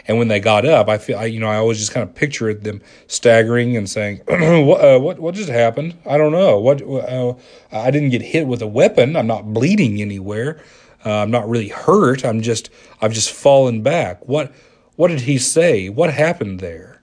And 0.08 0.18
when 0.18 0.28
they 0.28 0.40
got 0.40 0.66
up, 0.66 0.90
I 0.90 0.98
feel, 0.98 1.18
I, 1.18 1.26
you 1.26 1.40
know, 1.40 1.48
I 1.48 1.58
always 1.58 1.78
just 1.78 1.94
kind 1.94 2.08
of 2.08 2.16
pictured 2.16 2.64
them 2.64 2.82
staggering 3.08 3.78
and 3.78 3.90
saying, 3.90 4.22
what, 4.28 4.84
uh, 4.84 5.00
what, 5.00 5.20
what 5.20 5.36
just 5.36 5.50
happened? 5.50 5.98
I 6.06 6.18
don't 6.18 6.32
know. 6.32 6.60
What, 6.60 6.82
uh, 6.82 7.34
I 7.72 7.92
didn't 7.92 8.10
get 8.10 8.22
hit 8.22 8.48
with 8.48 8.62
a 8.62 8.68
weapon. 8.68 9.16
I'm 9.16 9.28
not 9.28 9.54
bleeding 9.54 10.02
anywhere. 10.02 10.62
Uh, 11.06 11.18
I'm 11.18 11.32
not 11.32 11.50
really 11.50 11.70
hurt. 11.70 12.26
I'm 12.26 12.42
just, 12.42 12.70
I've 13.02 13.14
just 13.14 13.32
fallen 13.32 13.82
back. 13.82 14.28
What, 14.28 14.54
what 14.96 15.10
did 15.10 15.22
he 15.22 15.38
say? 15.38 15.90
What 15.90 16.14
happened 16.14 16.60
there? 16.60 17.02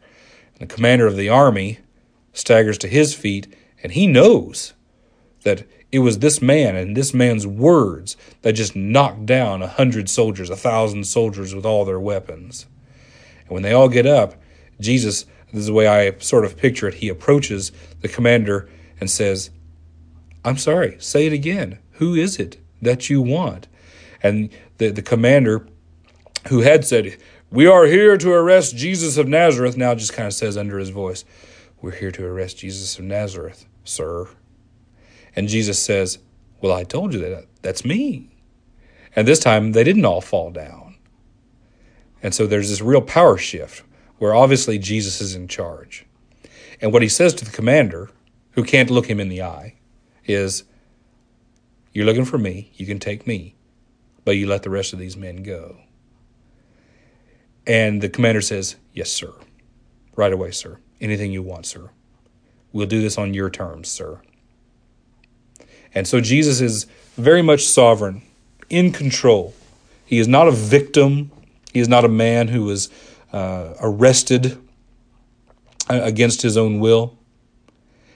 And 0.59 0.69
the 0.69 0.75
commander 0.75 1.07
of 1.07 1.17
the 1.17 1.29
army 1.29 1.79
staggers 2.33 2.79
to 2.79 2.89
his 2.89 3.15
feet 3.15 3.55
and 3.83 3.93
he 3.93 4.07
knows 4.07 4.75
that 5.45 5.67
it 5.91 6.01
was 6.01 6.19
this 6.19 6.43
man 6.43 6.77
and 6.77 6.97
this 6.97 7.15
man's 7.15 7.47
words 7.47 8.17
that 8.43 8.53
just 8.53 8.77
knocked 8.77 9.25
down 9.25 9.63
a 9.63 9.69
hundred 9.69 10.11
soldiers, 10.11 10.51
a 10.51 10.57
thousand 10.57 11.05
soldiers 11.05 11.55
with 11.55 11.65
all 11.65 11.85
their 11.85 12.01
weapons. 12.01 12.67
And 13.49 13.55
when 13.55 13.63
they 13.63 13.73
all 13.73 13.89
get 13.89 14.07
up, 14.07 14.35
Jesus, 14.81 15.25
this 15.53 15.61
is 15.61 15.67
the 15.67 15.73
way 15.73 15.89
I 15.89 16.17
sort 16.19 16.45
of 16.45 16.57
picture 16.57 16.89
it, 16.89 16.95
he 16.95 17.09
approaches 17.09 17.73
the 18.01 18.09
commander 18.09 18.69
and 19.01 19.11
says, 19.11 19.51
I'm 20.45 20.59
sorry, 20.59 20.97
say 21.01 21.27
it 21.27 21.33
again. 21.33 21.79
Who 21.93 22.15
is 22.15 22.39
it 22.39 22.59
that 22.83 23.11
you 23.11 23.21
want? 23.23 23.67
And 24.23 24.51
the, 24.79 24.91
the 24.91 25.03
commander 25.03 25.67
who 26.49 26.61
had 26.61 26.85
said, 26.85 27.17
We 27.51 27.67
are 27.67 27.87
here 27.87 28.17
to 28.17 28.33
arrest 28.33 28.77
Jesus 28.77 29.17
of 29.17 29.29
Nazareth, 29.29 29.77
now 29.77 29.95
just 29.95 30.13
kind 30.13 30.27
of 30.27 30.35
says 30.35 30.57
under 30.57 30.79
his 30.79 30.91
voice, 30.91 31.25
We're 31.81 31.93
here 31.93 32.13
to 32.13 32.25
arrest 32.25 32.59
Jesus 32.59 32.99
of 32.99 33.05
Nazareth, 33.05 33.67
sir. 33.85 34.29
And 35.35 35.49
Jesus 35.49 35.79
says, 35.79 36.19
Well, 36.61 36.73
I 36.73 36.85
told 36.85 37.15
you 37.15 37.21
that. 37.21 37.47
That's 37.63 37.85
me. 37.85 38.31
And 39.17 39.27
this 39.27 39.41
time 39.41 39.73
they 39.73 39.85
didn't 39.85 40.05
all 40.05 40.21
fall 40.21 40.51
down. 40.51 40.88
And 42.23 42.35
so 42.35 42.47
there's 42.47 42.69
this 42.69 42.81
real 42.81 43.01
power 43.01 43.37
shift 43.37 43.83
where 44.19 44.35
obviously 44.35 44.79
Jesus 44.79 45.21
is 45.21 45.35
in 45.35 45.49
charge. 45.49 46.07
And 46.81 46.93
what 46.93 47.03
he 47.03 47.09
says 47.09 47.35
to 47.35 47.45
the 47.45 47.51
commander, 47.51 48.11
who 48.53 48.65
can't 48.65 48.91
look 48.91 49.07
him 49.07 49.21
in 49.21 49.29
the 49.29 49.43
eye, 49.43 49.75
is 50.27 50.65
You're 51.93 52.07
looking 52.07 52.25
for 52.25 52.39
me, 52.39 52.71
you 52.75 52.87
can 52.87 52.99
take 52.99 53.27
me, 53.27 53.57
but 54.25 54.37
you 54.37 54.47
let 54.47 54.63
the 54.63 54.71
rest 54.71 54.93
of 54.93 54.99
these 54.99 55.17
men 55.17 55.43
go. 55.43 55.79
And 57.67 58.01
the 58.01 58.09
commander 58.09 58.41
says, 58.41 58.77
Yes, 58.93 59.11
sir. 59.11 59.33
Right 60.17 60.33
away, 60.33 60.51
sir. 60.51 60.79
Anything 61.01 61.33
you 61.33 61.43
want, 61.43 61.67
sir. 61.67 61.91
We'll 62.73 62.87
do 62.87 63.01
this 63.01 63.19
on 63.19 63.35
your 63.35 63.51
terms, 63.51 63.89
sir. 63.89 64.21
And 65.95 66.07
so 66.07 66.21
Jesus 66.21 66.61
is 66.61 66.87
very 67.17 67.43
much 67.43 67.67
sovereign, 67.67 68.23
in 68.71 68.93
control. 68.93 69.55
He 70.05 70.19
is 70.19 70.29
not 70.29 70.49
a 70.49 70.53
victim. 70.53 71.31
He 71.73 71.81
is 71.81 71.89
not 71.89 72.05
a 72.05 72.09
man 72.09 72.49
who 72.49 72.65
was 72.65 72.89
uh, 73.33 73.75
arrested 73.81 74.59
uh, 75.91 76.01
against 76.03 76.43
his 76.43 76.57
own 76.57 76.81
will. 76.81 77.19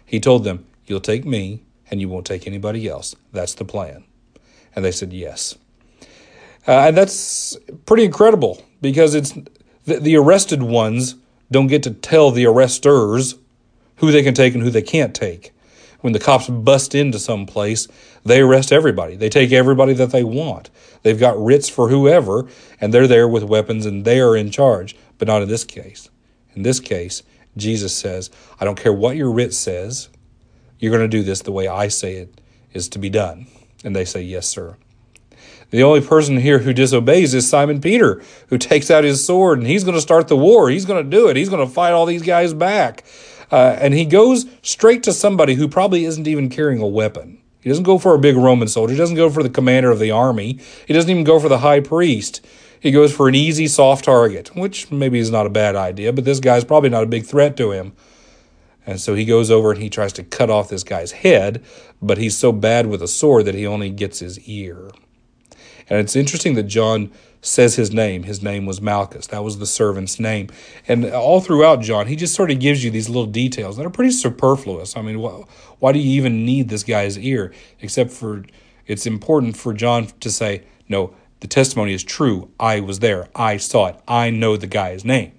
He 0.05 0.21
told 0.21 0.45
them, 0.45 0.67
You'll 0.87 1.01
take 1.01 1.25
me 1.25 1.63
and 1.91 2.01
you 2.01 2.09
won't 2.09 2.27
take 2.27 2.47
anybody 2.47 2.89
else. 2.89 3.15
That's 3.33 3.55
the 3.55 3.65
plan. 3.65 4.05
And 4.75 4.85
they 4.85 4.93
said, 4.93 5.13
Yes. 5.13 5.57
Uh, 6.67 6.73
and 6.87 6.97
that's 6.97 7.57
pretty 7.87 8.05
incredible 8.05 8.63
because 8.81 9.15
it's 9.15 9.33
the, 9.85 9.99
the 10.01 10.17
arrested 10.17 10.63
ones 10.63 11.17
don't 11.51 11.67
get 11.67 11.83
to 11.83 11.91
tell 11.91 12.31
the 12.31 12.45
arresters 12.45 13.39
who 13.97 14.11
they 14.11 14.23
can 14.23 14.35
take 14.35 14.55
and 14.55 14.63
who 14.63 14.71
they 14.71 14.83
can't 14.83 15.15
take. 15.15 15.52
When 16.03 16.13
the 16.13 16.19
cops 16.19 16.49
bust 16.49 16.95
into 16.95 17.19
some 17.19 17.47
place, 17.47 17.89
they 18.25 18.41
arrest 18.41 18.73
everybody. 18.73 19.17
They 19.17 19.29
take 19.29 19.53
everybody 19.53 19.95
that 19.95 20.11
they 20.11 20.25
want. 20.25 20.69
They've 21.03 21.19
got 21.19 21.43
writs 21.43 21.69
for 21.69 21.89
whoever, 21.89 22.47
and 22.81 22.93
they're 22.93 23.09
there 23.09 23.27
with 23.27 23.45
weapons 23.45 23.87
and 23.87 24.05
they 24.05 24.21
are 24.21 24.37
in 24.37 24.51
charge, 24.51 24.97
but 25.19 25.29
not 25.29 25.43
in 25.43 25.49
this 25.49 25.65
case. 25.65 26.11
In 26.55 26.63
this 26.63 26.81
case, 26.81 27.23
Jesus 27.57 27.97
says, 27.97 28.31
I 28.61 28.65
don't 28.65 28.79
care 28.79 28.93
what 28.93 29.17
your 29.17 29.31
writ 29.31 29.55
says, 29.55 30.09
you're 30.79 30.91
going 30.91 31.09
to 31.09 31.17
do 31.17 31.23
this 31.23 31.43
the 31.43 31.53
way 31.53 31.69
I 31.69 31.89
say 31.89 32.17
it 32.17 32.41
is 32.73 32.89
to 32.91 32.99
be 32.99 33.09
done. 33.09 33.47
And 33.85 33.95
they 33.95 34.05
say, 34.05 34.23
Yes, 34.23 34.49
sir. 34.49 34.77
The 35.71 35.85
only 35.85 36.03
person 36.03 36.37
here 36.37 36.59
who 36.59 36.75
disobeys 36.75 37.33
is 37.33 37.49
Simon 37.49 37.81
Peter, 37.81 38.23
who 38.49 38.59
takes 38.59 38.91
out 38.91 39.05
his 39.05 39.25
sword 39.25 39.59
and 39.59 39.67
he's 39.67 39.85
going 39.85 39.95
to 39.95 40.03
start 40.03 40.29
the 40.29 40.37
war. 40.37 40.69
He's 40.69 40.85
going 40.85 41.03
to 41.03 41.09
do 41.09 41.29
it. 41.29 41.37
He's 41.37 41.49
going 41.49 41.67
to 41.67 41.73
fight 41.73 41.93
all 41.93 42.05
these 42.05 42.23
guys 42.23 42.53
back. 42.53 43.05
Uh, 43.53 43.77
and 43.79 43.93
he 43.93 44.07
goes 44.07 44.47
straight 44.63 45.03
to 45.03 45.13
somebody 45.13 45.55
who 45.55 45.69
probably 45.69 46.07
isn't 46.07 46.27
even 46.27 46.49
carrying 46.49 46.81
a 46.81 46.87
weapon. 46.87 47.39
He 47.61 47.69
doesn't 47.69 47.85
go 47.85 47.99
for 47.99 48.15
a 48.15 48.19
big 48.19 48.37
Roman 48.37 48.67
soldier. 48.67 48.95
He 48.95 48.99
doesn't 48.99 49.17
go 49.17 49.31
for 49.31 49.43
the 49.43 49.51
commander 49.51 49.91
of 49.91 49.99
the 49.99 50.11
army. 50.11 50.59
He 50.87 50.95
doesn't 50.95 51.11
even 51.11 51.23
go 51.23 51.39
for 51.39 51.51
the 51.51 51.59
high 51.59 51.81
priest. 51.81 52.45
He 52.81 52.91
goes 52.91 53.15
for 53.15 53.29
an 53.29 53.37
easy, 53.37 53.69
soft 53.69 54.07
target, 54.07 54.57
which 54.57 54.91
maybe 54.91 55.21
is 55.21 55.31
not 55.31 55.47
a 55.47 55.51
bad 55.51 55.77
idea, 55.77 56.13
but 56.13 56.25
this 56.25 56.41
guy's 56.41 56.65
probably 56.65 56.89
not 56.89 57.05
a 57.05 57.07
big 57.07 57.25
threat 57.25 57.57
to 57.59 57.71
him. 57.71 57.93
And 58.85 59.01
so 59.01 59.15
he 59.15 59.25
goes 59.25 59.51
over 59.51 59.71
and 59.71 59.81
he 59.81 59.89
tries 59.89 60.13
to 60.15 60.25
cut 60.25 60.51
off 60.51 60.69
this 60.69 60.83
guy's 60.83 61.13
head, 61.13 61.63
but 62.01 62.19
he's 62.19 62.37
so 62.37 62.51
bad 62.51 62.87
with 62.87 63.01
a 63.01 63.07
sword 63.07 63.45
that 63.45 63.55
he 63.55 63.67
only 63.67 63.91
gets 63.91 64.19
his 64.19 64.41
ear. 64.49 64.91
And 65.89 66.01
it's 66.01 66.17
interesting 66.17 66.55
that 66.55 66.65
John 66.65 67.13
says 67.43 67.75
his 67.75 67.93
name. 67.93 68.23
His 68.23 68.43
name 68.43 68.65
was 68.65 68.81
Malchus. 68.81 69.27
That 69.27 69.43
was 69.43 69.59
the 69.59 69.67
servant's 69.67 70.19
name. 70.19 70.49
And 70.87 71.05
all 71.05 71.41
throughout 71.41 71.81
John, 71.81 72.07
he 72.07 72.17
just 72.17 72.35
sort 72.35 72.53
of 72.53 72.61
gives 72.61 72.83
you 72.83 72.91
these 72.91 73.09
little 73.09 73.27
details 73.27 73.77
that 73.77 73.85
are 73.85 73.91
pretty 73.91 74.13
superfluous. 74.13 74.97
I 74.97 75.03
mean, 75.03 75.19
wh- 75.19 75.43
why 75.83 75.93
do 75.93 75.99
you 75.99 76.17
even 76.17 76.47
need 76.47 76.69
this 76.69 76.85
guy's 76.85 77.19
ear? 77.19 77.53
Except 77.81 78.11
for 78.11 78.45
it's 78.87 79.07
important 79.07 79.57
for 79.57 79.75
John 79.75 80.07
to 80.21 80.31
say, 80.31 80.65
no, 80.89 81.15
the 81.41 81.49
testimony 81.49 81.93
is 81.93 82.05
true. 82.05 82.51
I 82.61 82.79
was 82.79 83.01
there. 83.01 83.29
I 83.35 83.57
saw 83.57 83.89
it. 83.89 83.97
I 84.07 84.31
know 84.31 84.57
the 84.57 84.69
guy's 84.69 85.05
name. 85.05 85.33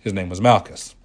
His 0.00 0.12
name 0.12 0.28
was 0.28 0.40
Malchus. 0.40 0.96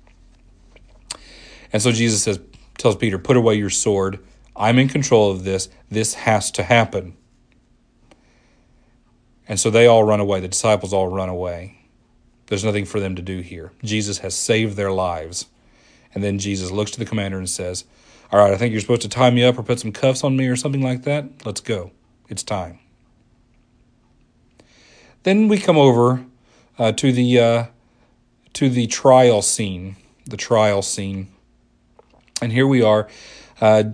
And 1.71 1.81
so 1.81 1.91
Jesus 1.91 2.23
says, 2.23 2.39
tells 2.79 2.95
Peter, 2.95 3.19
put 3.19 3.37
away 3.37 3.53
your 3.55 3.69
sword. 3.69 4.19
I'm 4.55 4.79
in 4.79 4.87
control 4.87 5.29
of 5.29 5.43
this. 5.43 5.69
This 5.89 6.15
has 6.15 6.49
to 6.51 6.63
happen. 6.63 7.15
And 9.49 9.59
so 9.59 9.71
they 9.71 9.87
all 9.87 10.03
run 10.03 10.19
away. 10.19 10.39
The 10.39 10.47
disciples 10.47 10.93
all 10.93 11.07
run 11.07 11.27
away. 11.27 11.79
There's 12.45 12.63
nothing 12.63 12.85
for 12.85 12.99
them 12.99 13.15
to 13.15 13.21
do 13.21 13.39
here. 13.39 13.71
Jesus 13.83 14.19
has 14.19 14.35
saved 14.35 14.77
their 14.77 14.91
lives. 14.91 15.47
And 16.13 16.23
then 16.23 16.37
Jesus 16.39 16.71
looks 16.71 16.91
to 16.91 16.99
the 16.99 17.05
commander 17.05 17.37
and 17.37 17.49
says, 17.49 17.83
All 18.31 18.39
right, 18.39 18.53
I 18.53 18.57
think 18.57 18.71
you're 18.71 18.81
supposed 18.81 19.01
to 19.01 19.09
tie 19.09 19.31
me 19.31 19.43
up 19.43 19.57
or 19.57 19.63
put 19.63 19.79
some 19.79 19.91
cuffs 19.91 20.23
on 20.23 20.37
me 20.37 20.47
or 20.47 20.55
something 20.55 20.83
like 20.83 21.03
that. 21.03 21.45
Let's 21.45 21.61
go. 21.61 21.91
It's 22.29 22.43
time. 22.43 22.79
Then 25.23 25.47
we 25.47 25.57
come 25.57 25.77
over 25.77 26.25
uh, 26.77 26.91
to 26.93 27.11
the 27.11 27.39
uh, 27.39 27.65
to 28.53 28.69
the 28.69 28.87
trial 28.87 29.41
scene. 29.41 29.95
The 30.25 30.37
trial 30.37 30.83
scene, 30.83 31.27
and 32.41 32.51
here 32.51 32.67
we 32.67 32.83
are. 32.83 33.07
Uh, 33.59 33.85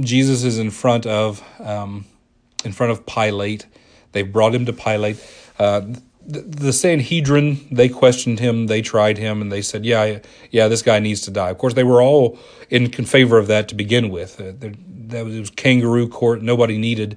Jesus 0.00 0.44
is 0.44 0.58
in 0.58 0.70
front 0.70 1.06
of 1.06 1.42
um, 1.60 2.06
in 2.64 2.72
front 2.72 2.92
of 2.92 3.06
Pilate. 3.06 3.66
They've 4.12 4.30
brought 4.30 4.54
him 4.54 4.66
to 4.66 4.72
Pilate. 4.72 5.22
Uh, 5.58 5.82
the, 6.26 6.40
the 6.40 6.72
Sanhedrin 6.72 7.66
they 7.70 7.88
questioned 7.88 8.40
him, 8.40 8.66
they 8.66 8.82
tried 8.82 9.16
him, 9.18 9.40
and 9.40 9.52
they 9.52 9.62
said, 9.62 9.84
"Yeah, 9.84 10.18
yeah, 10.50 10.68
this 10.68 10.82
guy 10.82 10.98
needs 10.98 11.20
to 11.22 11.30
die." 11.30 11.50
Of 11.50 11.58
course, 11.58 11.74
they 11.74 11.84
were 11.84 12.02
all 12.02 12.38
in 12.68 12.90
favor 12.90 13.38
of 13.38 13.46
that 13.46 13.68
to 13.68 13.74
begin 13.74 14.10
with. 14.10 14.40
Uh, 14.40 14.52
that 15.08 15.24
was, 15.24 15.38
was 15.38 15.50
kangaroo 15.50 16.08
court. 16.08 16.42
Nobody 16.42 16.78
needed 16.78 17.16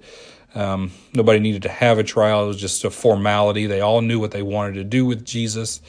um, 0.55 0.91
nobody 1.13 1.39
needed 1.39 1.63
to 1.63 1.69
have 1.69 1.97
a 1.99 2.03
trial. 2.03 2.45
It 2.45 2.47
was 2.47 2.61
just 2.61 2.83
a 2.83 2.89
formality. 2.89 3.65
They 3.65 3.81
all 3.81 4.01
knew 4.01 4.19
what 4.19 4.31
they 4.31 4.41
wanted 4.41 4.73
to 4.75 4.83
do 4.83 5.05
with 5.05 5.25
Jesus. 5.25 5.81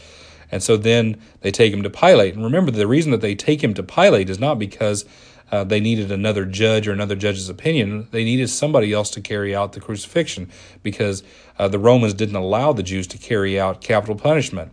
And 0.52 0.62
so 0.62 0.76
then 0.76 1.21
they 1.40 1.50
take 1.50 1.73
him 1.73 1.83
to 1.83 1.90
Pilate. 1.90 2.35
And 2.35 2.45
remember, 2.45 2.71
the 2.71 2.87
reason 2.87 3.12
that 3.12 3.21
they 3.21 3.35
take 3.35 3.62
him 3.62 3.73
to 3.75 3.83
Pilate 3.83 4.28
is 4.28 4.38
not 4.38 4.59
because 4.59 5.04
uh, 5.50 5.64
they 5.64 5.80
needed 5.80 6.12
another 6.12 6.45
judge 6.45 6.87
or 6.87 6.92
another 6.92 7.16
judge's 7.16 7.49
opinion. 7.49 8.09
They 8.11 8.25
needed 8.25 8.49
somebody 8.49 8.92
else 8.92 9.11
to 9.11 9.21
carry 9.21 9.54
out 9.54 9.73
the 9.73 9.80
crucifixion 9.80 10.50
because 10.83 11.23
uh, 11.59 11.69
the 11.69 11.78
Romans 11.78 12.14
didn't 12.14 12.37
allow 12.37 12.73
the 12.73 12.83
Jews 12.83 13.07
to 13.09 13.19
carry 13.19 13.59
out 13.59 13.80
capital 13.80 14.14
punishment. 14.14 14.73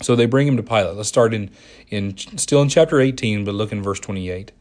So 0.00 0.16
they 0.16 0.26
bring 0.26 0.48
him 0.48 0.56
to 0.56 0.62
Pilate. 0.62 0.96
Let's 0.96 1.08
start 1.08 1.34
in, 1.34 1.50
in 1.88 2.16
still 2.16 2.62
in 2.62 2.68
chapter 2.68 3.00
18, 3.00 3.44
but 3.44 3.54
look 3.54 3.72
in 3.72 3.82
verse 3.82 4.00
28. 4.00 4.52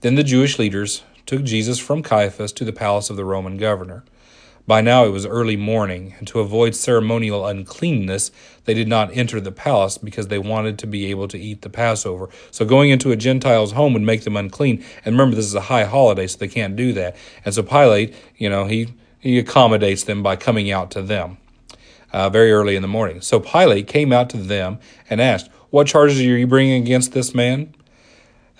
Then 0.00 0.16
the 0.16 0.24
Jewish 0.24 0.58
leaders 0.58 1.02
took 1.26 1.44
Jesus 1.44 1.78
from 1.78 2.02
Caiaphas 2.02 2.52
to 2.52 2.64
the 2.64 2.72
palace 2.72 3.08
of 3.08 3.16
the 3.16 3.24
Roman 3.24 3.56
governor. 3.56 4.04
By 4.66 4.80
now 4.80 5.04
it 5.04 5.10
was 5.10 5.26
early 5.26 5.56
morning, 5.56 6.14
and 6.18 6.28
to 6.28 6.38
avoid 6.38 6.76
ceremonial 6.76 7.44
uncleanness, 7.46 8.30
they 8.64 8.74
did 8.74 8.86
not 8.86 9.16
enter 9.16 9.40
the 9.40 9.50
palace 9.50 9.98
because 9.98 10.28
they 10.28 10.38
wanted 10.38 10.78
to 10.78 10.86
be 10.86 11.06
able 11.06 11.26
to 11.28 11.38
eat 11.38 11.62
the 11.62 11.70
Passover. 11.70 12.28
So 12.52 12.64
going 12.64 12.90
into 12.90 13.10
a 13.10 13.16
Gentile's 13.16 13.72
home 13.72 13.92
would 13.94 14.02
make 14.02 14.22
them 14.22 14.36
unclean. 14.36 14.84
And 15.04 15.14
remember, 15.14 15.34
this 15.34 15.46
is 15.46 15.54
a 15.54 15.62
high 15.62 15.84
holiday, 15.84 16.28
so 16.28 16.38
they 16.38 16.48
can't 16.48 16.76
do 16.76 16.92
that. 16.92 17.16
And 17.44 17.52
so 17.52 17.64
Pilate, 17.64 18.14
you 18.36 18.48
know, 18.48 18.66
he, 18.66 18.94
he 19.18 19.38
accommodates 19.38 20.04
them 20.04 20.22
by 20.22 20.36
coming 20.36 20.70
out 20.70 20.92
to 20.92 21.02
them 21.02 21.38
uh, 22.12 22.30
very 22.30 22.52
early 22.52 22.76
in 22.76 22.82
the 22.82 22.88
morning. 22.88 23.20
So 23.20 23.40
Pilate 23.40 23.88
came 23.88 24.12
out 24.12 24.30
to 24.30 24.36
them 24.36 24.78
and 25.10 25.20
asked, 25.20 25.50
What 25.70 25.88
charges 25.88 26.20
are 26.20 26.24
you 26.24 26.46
bringing 26.46 26.80
against 26.82 27.12
this 27.12 27.34
man? 27.34 27.74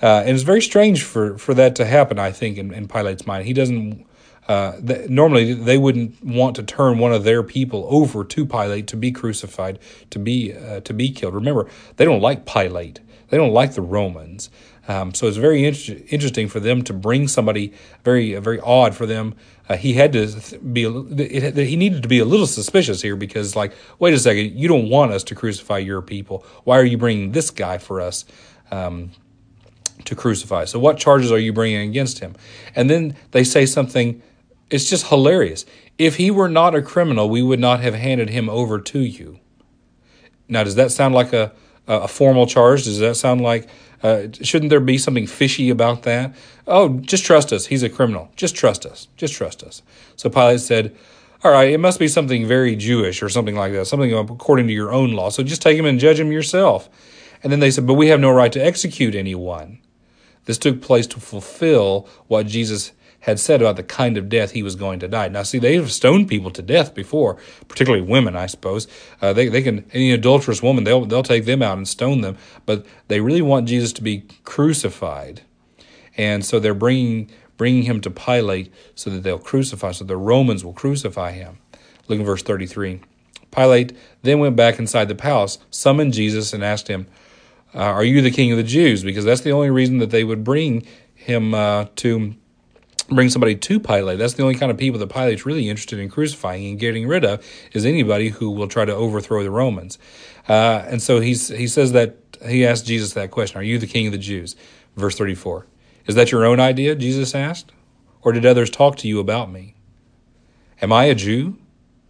Uh, 0.03 0.23
and 0.27 0.31
it's 0.31 0.43
very 0.43 0.63
strange 0.63 1.05
for, 1.05 1.39
for 1.39 1.55
that 1.55 1.77
to 1.77 1.85
happen, 1.85 2.19
I 2.19 2.33
think, 2.33 2.59
in, 2.59 2.75
in 2.75 2.89
Pilate's 2.89 3.25
mind. 3.25 3.47
He 3.47 3.53
doesn't, 3.53 4.05
uh, 4.49 4.81
th- 4.81 5.09
normally 5.09 5.55
they 5.55 5.79
wouldn't 5.79 6.23
want 6.25 6.57
to 6.57 6.63
turn 6.63 6.99
one 6.99 7.13
of 7.13 7.25
their 7.25 7.43
people 7.43 7.87
over 7.89 8.25
to 8.25 8.45
Pilate 8.45 8.87
to 8.89 8.97
be 8.97 9.13
crucified, 9.13 9.79
to 10.11 10.19
be, 10.19 10.53
uh, 10.53 10.81
to 10.81 10.93
be 10.93 11.11
killed. 11.11 11.35
Remember, 11.35 11.69
they 11.97 12.05
don't 12.05 12.21
like 12.21 12.45
Pilate. 12.47 13.01
They 13.29 13.37
don't 13.37 13.53
like 13.53 13.75
the 13.75 13.83
Romans. 13.83 14.51
Um, 14.89 15.15
so 15.15 15.29
it's 15.29 15.37
very 15.37 15.65
inter- 15.65 16.03
interesting 16.09 16.49
for 16.49 16.59
them 16.61 16.83
to 16.83 16.93
bring 16.93 17.29
somebody 17.29 17.73
very, 18.05 18.35
very 18.37 18.59
odd 18.61 18.95
for 18.95 19.07
them. 19.07 19.35
Uh, 19.69 19.77
he 19.77 19.95
had 19.95 20.13
to 20.13 20.59
be, 20.59 20.85
it, 20.85 21.57
he 21.57 21.77
needed 21.77 22.03
to 22.03 22.09
be 22.09 22.19
a 22.19 22.25
little 22.25 22.49
suspicious 22.49 23.01
here 23.01 23.15
because, 23.15 23.55
like, 23.55 23.73
wait 24.01 24.13
a 24.13 24.19
second, 24.19 24.59
you 24.59 24.67
don't 24.67 24.89
want 24.89 25.13
us 25.13 25.23
to 25.25 25.37
crucify 25.37 25.79
your 25.79 26.03
people. 26.03 26.45
Why 26.65 26.79
are 26.79 26.85
you 26.85 26.99
bringing 26.99 27.31
this 27.33 27.51
guy 27.51 27.79
for 27.79 28.01
us? 28.01 28.25
Um, 28.73 29.13
to 30.05 30.15
crucify. 30.15 30.65
So, 30.65 30.79
what 30.79 30.99
charges 30.99 31.31
are 31.31 31.39
you 31.39 31.53
bringing 31.53 31.89
against 31.89 32.19
him? 32.19 32.35
And 32.75 32.91
then 32.91 33.17
they 33.31 33.45
say 33.45 33.67
something, 33.67 34.21
it's 34.73 34.89
just 34.89 35.09
hilarious. 35.09 35.65
If 35.99 36.17
he 36.17 36.31
were 36.31 36.49
not 36.49 36.75
a 36.75 36.83
criminal, 36.83 37.29
we 37.29 37.43
would 37.43 37.61
not 37.61 37.81
have 37.81 37.95
handed 37.95 38.31
him 38.31 38.49
over 38.49 38.81
to 38.81 38.99
you. 38.99 39.39
Now, 40.49 40.65
does 40.65 40.75
that 40.77 40.91
sound 40.91 41.15
like 41.15 41.33
a, 41.33 41.53
a 41.87 42.09
formal 42.09 42.47
charge? 42.47 42.85
Does 42.85 42.99
that 42.99 43.17
sound 43.17 43.43
like, 43.43 43.69
uh, 44.03 44.29
shouldn't 44.41 44.71
there 44.71 44.81
be 44.81 44.99
something 44.99 45.27
fishy 45.27 45.71
about 45.71 46.03
that? 46.05 46.35
Oh, 46.67 46.99
just 47.01 47.25
trust 47.25 47.53
us. 47.53 47.67
He's 47.67 47.83
a 47.83 47.91
criminal. 47.91 48.31
Just 48.35 48.57
trust 48.57 48.87
us. 48.87 49.09
Just 49.17 49.35
trust 49.35 49.63
us. 49.63 49.83
So 50.17 50.31
Pilate 50.31 50.61
said, 50.61 50.97
all 51.45 51.53
right, 51.53 51.71
it 51.71 51.79
must 51.79 51.99
be 51.99 52.09
something 52.09 52.47
very 52.47 52.75
Jewish 52.75 53.23
or 53.23 53.29
something 53.29 53.55
like 53.55 53.73
that, 53.73 53.87
something 53.87 54.13
according 54.15 54.69
to 54.69 54.73
your 54.73 54.93
own 54.93 55.13
law. 55.13 55.29
So 55.29 55.43
just 55.43 55.61
take 55.61 55.79
him 55.79 55.87
and 55.87 56.01
judge 56.01 56.19
him 56.19 56.33
yourself. 56.33 56.89
And 57.43 57.53
then 57.53 57.61
they 57.61 57.71
said, 57.71 57.87
but 57.87 57.95
we 57.95 58.09
have 58.09 58.21
no 58.21 58.31
right 58.31 58.53
to 58.53 58.65
execute 58.65 59.15
anyone. 59.15 59.81
This 60.45 60.59
took 60.59 60.81
place 60.81 61.07
to 61.09 61.21
fulfill 61.21 62.09
what 62.27 62.47
Jesus 62.47 62.93
had 63.23 63.39
said 63.39 63.61
about 63.61 63.77
the 63.77 63.83
kind 63.83 64.17
of 64.17 64.29
death 64.29 64.51
he 64.51 64.63
was 64.63 64.75
going 64.75 64.99
to 64.99 65.09
die. 65.09 65.29
Now, 65.29 65.45
see, 65.45 65.59
they've 65.59 65.91
stoned 65.91 66.29
people 66.29 66.51
to 66.51 66.63
death 66.63 66.95
before, 66.95 67.39
particularly 67.69 68.05
women, 68.05 68.37
I 68.37 68.47
suppose. 68.47 68.89
Uh, 69.21 69.33
they 69.33 69.49
they 69.49 69.63
can 69.63 69.85
any 69.93 70.13
adulterous 70.13 70.63
woman 70.63 70.85
they'll 70.85 71.05
they'll 71.05 71.23
take 71.23 71.45
them 71.45 71.63
out 71.63 71.77
and 71.77 71.87
stone 71.89 72.21
them, 72.21 72.37
but 72.67 72.85
they 73.09 73.21
really 73.21 73.43
want 73.43 73.69
Jesus 73.69 73.93
to 73.95 74.03
be 74.03 74.25
crucified, 74.45 75.43
and 76.17 76.45
so 76.45 76.59
they're 76.59 76.75
bringing 76.75 77.31
bringing 77.57 77.85
him 77.85 78.01
to 78.01 78.11
Pilate 78.11 78.73
so 78.95 79.09
that 79.11 79.23
they'll 79.23 79.39
crucify, 79.39 79.93
so 79.93 80.05
the 80.05 80.17
Romans 80.17 80.65
will 80.65 80.73
crucify 80.73 81.31
him. 81.33 81.59
Look 82.09 82.19
at 82.19 82.27
verse 82.27 82.43
thirty 82.43 82.67
three. 82.67 83.01
Pilate 83.53 83.97
then 84.23 84.41
went 84.41 84.57
back 84.57 84.79
inside 84.79 85.09
the 85.09 85.15
palace, 85.15 85.59
summoned 85.71 86.13
Jesus, 86.13 86.53
and 86.53 86.65
asked 86.65 86.89
him 86.89 87.07
uh, 87.75 87.79
Are 87.79 88.05
you 88.05 88.21
the 88.21 88.31
king 88.31 88.51
of 88.51 88.57
the 88.57 88.65
Jews? 88.65 89.05
Because 89.05 89.25
that's 89.25 89.43
the 89.43 89.53
only 89.53 89.71
reason 89.71 89.99
that 89.99 90.11
they 90.11 90.25
would 90.25 90.43
bring 90.43 90.85
him 91.15 91.55
uh, 91.55 91.87
to 91.97 92.35
bring 93.15 93.29
somebody 93.29 93.55
to 93.55 93.81
Pilate. 93.81 94.19
That's 94.19 94.35
the 94.35 94.43
only 94.43 94.55
kind 94.55 94.71
of 94.71 94.79
people 94.79 94.99
that 95.01 95.09
Pilate's 95.09 95.47
really 95.47 95.69
interested 95.69 95.99
in 95.99 96.09
crucifying 96.09 96.67
and 96.67 96.79
getting 96.79 97.07
rid 97.07 97.25
of 97.25 97.45
is 97.73 97.85
anybody 97.87 98.29
who 98.29 98.51
will 98.51 98.69
try 98.69 98.85
to 98.85 98.95
overthrow 98.95 99.43
the 99.43 99.51
Romans. 99.51 99.99
Uh, 100.49 100.85
and 100.87 101.03
so 101.03 101.21
he's, 101.21 101.49
he 101.49 101.67
says 101.69 101.93
that 101.93 102.17
he 102.47 102.67
asked 102.67 102.87
Jesus 102.87 103.13
that 103.15 103.31
question 103.31 103.59
Are 103.59 103.65
you 103.65 103.79
the 103.79 103.87
king 103.87 104.07
of 104.07 104.13
the 104.13 104.19
Jews? 104.19 104.57
Verse 104.97 105.17
34. 105.17 105.67
Is 106.07 106.15
that 106.15 106.33
your 106.33 106.45
own 106.45 106.61
idea? 106.61 106.95
Jesus 106.95 107.35
asked. 107.35 107.73
Or 108.23 108.33
did 108.33 108.47
others 108.47 108.71
talk 108.71 108.97
to 108.99 109.09
you 109.09 109.19
about 109.21 109.51
me? 109.51 109.75
Am 110.81 110.93
I 110.93 111.05
a 111.05 111.15
Jew? 111.15 111.59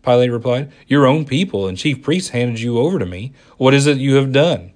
Pilate 0.02 0.32
replied. 0.32 0.73
Your 0.87 1.06
own 1.06 1.25
people 1.25 1.66
and 1.66 1.78
chief 1.78 2.02
priests 2.02 2.30
handed 2.30 2.61
you 2.61 2.78
over 2.78 2.99
to 2.99 3.06
me. 3.06 3.32
What 3.56 3.75
is 3.75 3.87
it 3.87 3.99
you 3.99 4.16
have 4.16 4.32
done? 4.32 4.73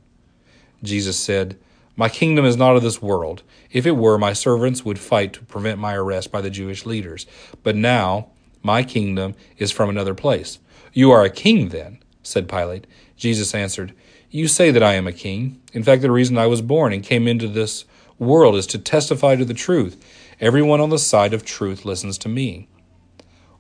Jesus 0.83 1.19
said, 1.19 1.59
My 1.97 2.11
kingdom 2.11 2.45
is 2.45 2.59
not 2.59 2.77
of 2.77 2.83
this 2.83 3.01
world. 3.01 3.43
If 3.73 3.87
it 3.87 3.97
were, 3.97 4.19
my 4.19 4.35
servants 4.35 4.85
would 4.85 4.99
fight 4.99 5.33
to 5.33 5.45
prevent 5.45 5.79
my 5.79 5.95
arrest 5.95 6.31
by 6.31 6.43
the 6.43 6.51
Jewish 6.51 6.85
leaders. 6.85 7.27
But 7.63 7.75
now 7.75 8.29
my 8.63 8.83
kingdom 8.83 9.35
is 9.57 9.73
from 9.73 9.89
another 9.89 10.15
place. 10.15 10.59
You 10.93 11.11
are 11.11 11.25
a 11.25 11.31
king, 11.31 11.71
then, 11.71 11.99
said 12.23 12.49
Pilate. 12.49 12.87
Jesus 13.17 13.55
answered, 13.55 13.95
You 14.31 14.47
say 14.47 14.71
that 14.71 14.83
I 14.83 14.95
am 14.95 15.07
a 15.07 15.13
king. 15.13 15.63
In 15.73 15.83
fact, 15.83 16.03
the 16.03 16.11
reason 16.11 16.37
I 16.37 16.47
was 16.47 16.61
born 16.61 16.93
and 16.93 17.03
came 17.03 17.27
into 17.27 17.49
this 17.49 17.87
world 18.19 18.57
is 18.57 18.67
to 18.69 18.79
testify 18.79 19.37
to 19.37 19.45
the 19.45 19.55
truth. 19.55 20.05
Everyone 20.39 20.81
on 20.81 20.91
the 20.91 20.99
side 20.99 21.33
of 21.33 21.45
truth 21.47 21.87
listens 21.87 22.19
to 22.19 22.29
me. 22.29 22.69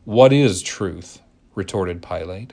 What 0.04 0.32
is 0.32 0.62
truth? 0.62 1.20
retorted 1.54 2.02
Pilate. 2.02 2.52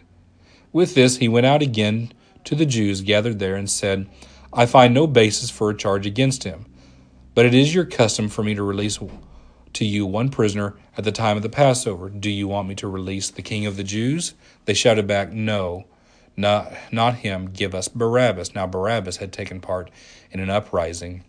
With 0.72 0.96
this, 0.96 1.18
he 1.18 1.28
went 1.28 1.46
out 1.46 1.62
again 1.62 2.14
to 2.46 2.56
the 2.56 2.66
Jews 2.66 3.02
gathered 3.02 3.40
there 3.40 3.56
and 3.56 3.70
said, 3.70 4.10
I 4.56 4.66
find 4.66 4.94
no 4.94 5.08
basis 5.08 5.50
for 5.50 5.70
a 5.70 5.78
charge 5.78 6.06
against 6.06 6.44
him. 6.44 6.66
But 7.36 7.46
it 7.46 7.54
is 7.56 7.74
your 7.74 7.86
custom 7.86 8.30
for 8.30 8.44
me 8.44 8.54
to 8.54 8.64
release 8.64 9.00
to 9.74 9.86
you 9.86 10.06
one 10.06 10.30
prisoner 10.30 10.76
at 10.98 11.04
the 11.04 11.12
time 11.12 11.36
of 11.36 11.44
the 11.44 11.50
Passover. 11.50 12.10
Do 12.10 12.30
you 12.30 12.48
want 12.48 12.68
me 12.68 12.76
to 12.76 12.88
release 12.88 13.32
the 13.32 13.42
king 13.42 13.66
of 13.66 13.76
the 13.76 13.84
Jews? 13.84 14.36
They 14.66 14.76
shouted 14.76 15.08
back, 15.08 15.32
No, 15.32 15.86
not, 16.38 16.72
not 16.92 17.16
him. 17.16 17.50
Give 17.50 17.74
us 17.74 17.88
Barabbas. 17.88 18.54
Now, 18.54 18.68
Barabbas 18.68 19.18
had 19.18 19.34
taken 19.34 19.60
part 19.60 19.90
in 20.32 20.40
an 20.40 20.52
uprising. 20.52 21.24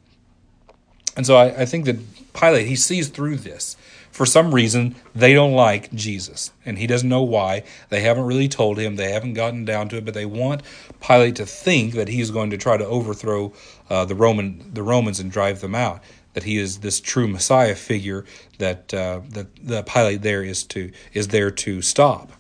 And 1.16 1.26
so 1.26 1.36
I, 1.36 1.62
I 1.62 1.64
think 1.64 1.84
that 1.84 1.98
Pilate, 2.32 2.66
he 2.66 2.76
sees 2.76 3.08
through 3.08 3.36
this 3.36 3.76
for 4.14 4.26
some 4.26 4.54
reason, 4.54 4.94
they 5.12 5.34
don't 5.34 5.54
like 5.54 5.92
Jesus, 5.92 6.52
and 6.64 6.78
he 6.78 6.86
doesn't 6.86 7.08
know 7.08 7.24
why. 7.24 7.64
They 7.88 8.02
haven't 8.02 8.26
really 8.26 8.46
told 8.46 8.78
him, 8.78 8.94
they 8.94 9.10
haven't 9.10 9.34
gotten 9.34 9.64
down 9.64 9.88
to 9.88 9.96
it, 9.96 10.04
but 10.04 10.14
they 10.14 10.24
want 10.24 10.62
Pilate 11.00 11.34
to 11.34 11.44
think 11.44 11.94
that 11.94 12.06
he's 12.06 12.30
going 12.30 12.50
to 12.50 12.56
try 12.56 12.76
to 12.76 12.86
overthrow 12.86 13.52
uh, 13.90 14.04
the 14.04 14.14
Roman 14.14 14.72
the 14.72 14.84
Romans 14.84 15.18
and 15.18 15.32
drive 15.32 15.60
them 15.60 15.74
out. 15.74 16.00
That 16.34 16.44
he 16.44 16.58
is 16.58 16.78
this 16.78 17.00
true 17.00 17.26
Messiah 17.26 17.74
figure 17.74 18.24
that 18.58 18.94
uh, 18.94 19.22
that 19.30 19.48
the 19.60 19.82
Pilate 19.82 20.22
there 20.22 20.44
is 20.44 20.62
to 20.66 20.92
is 21.12 21.28
there 21.28 21.50
to 21.50 21.82
stop. 21.82 22.30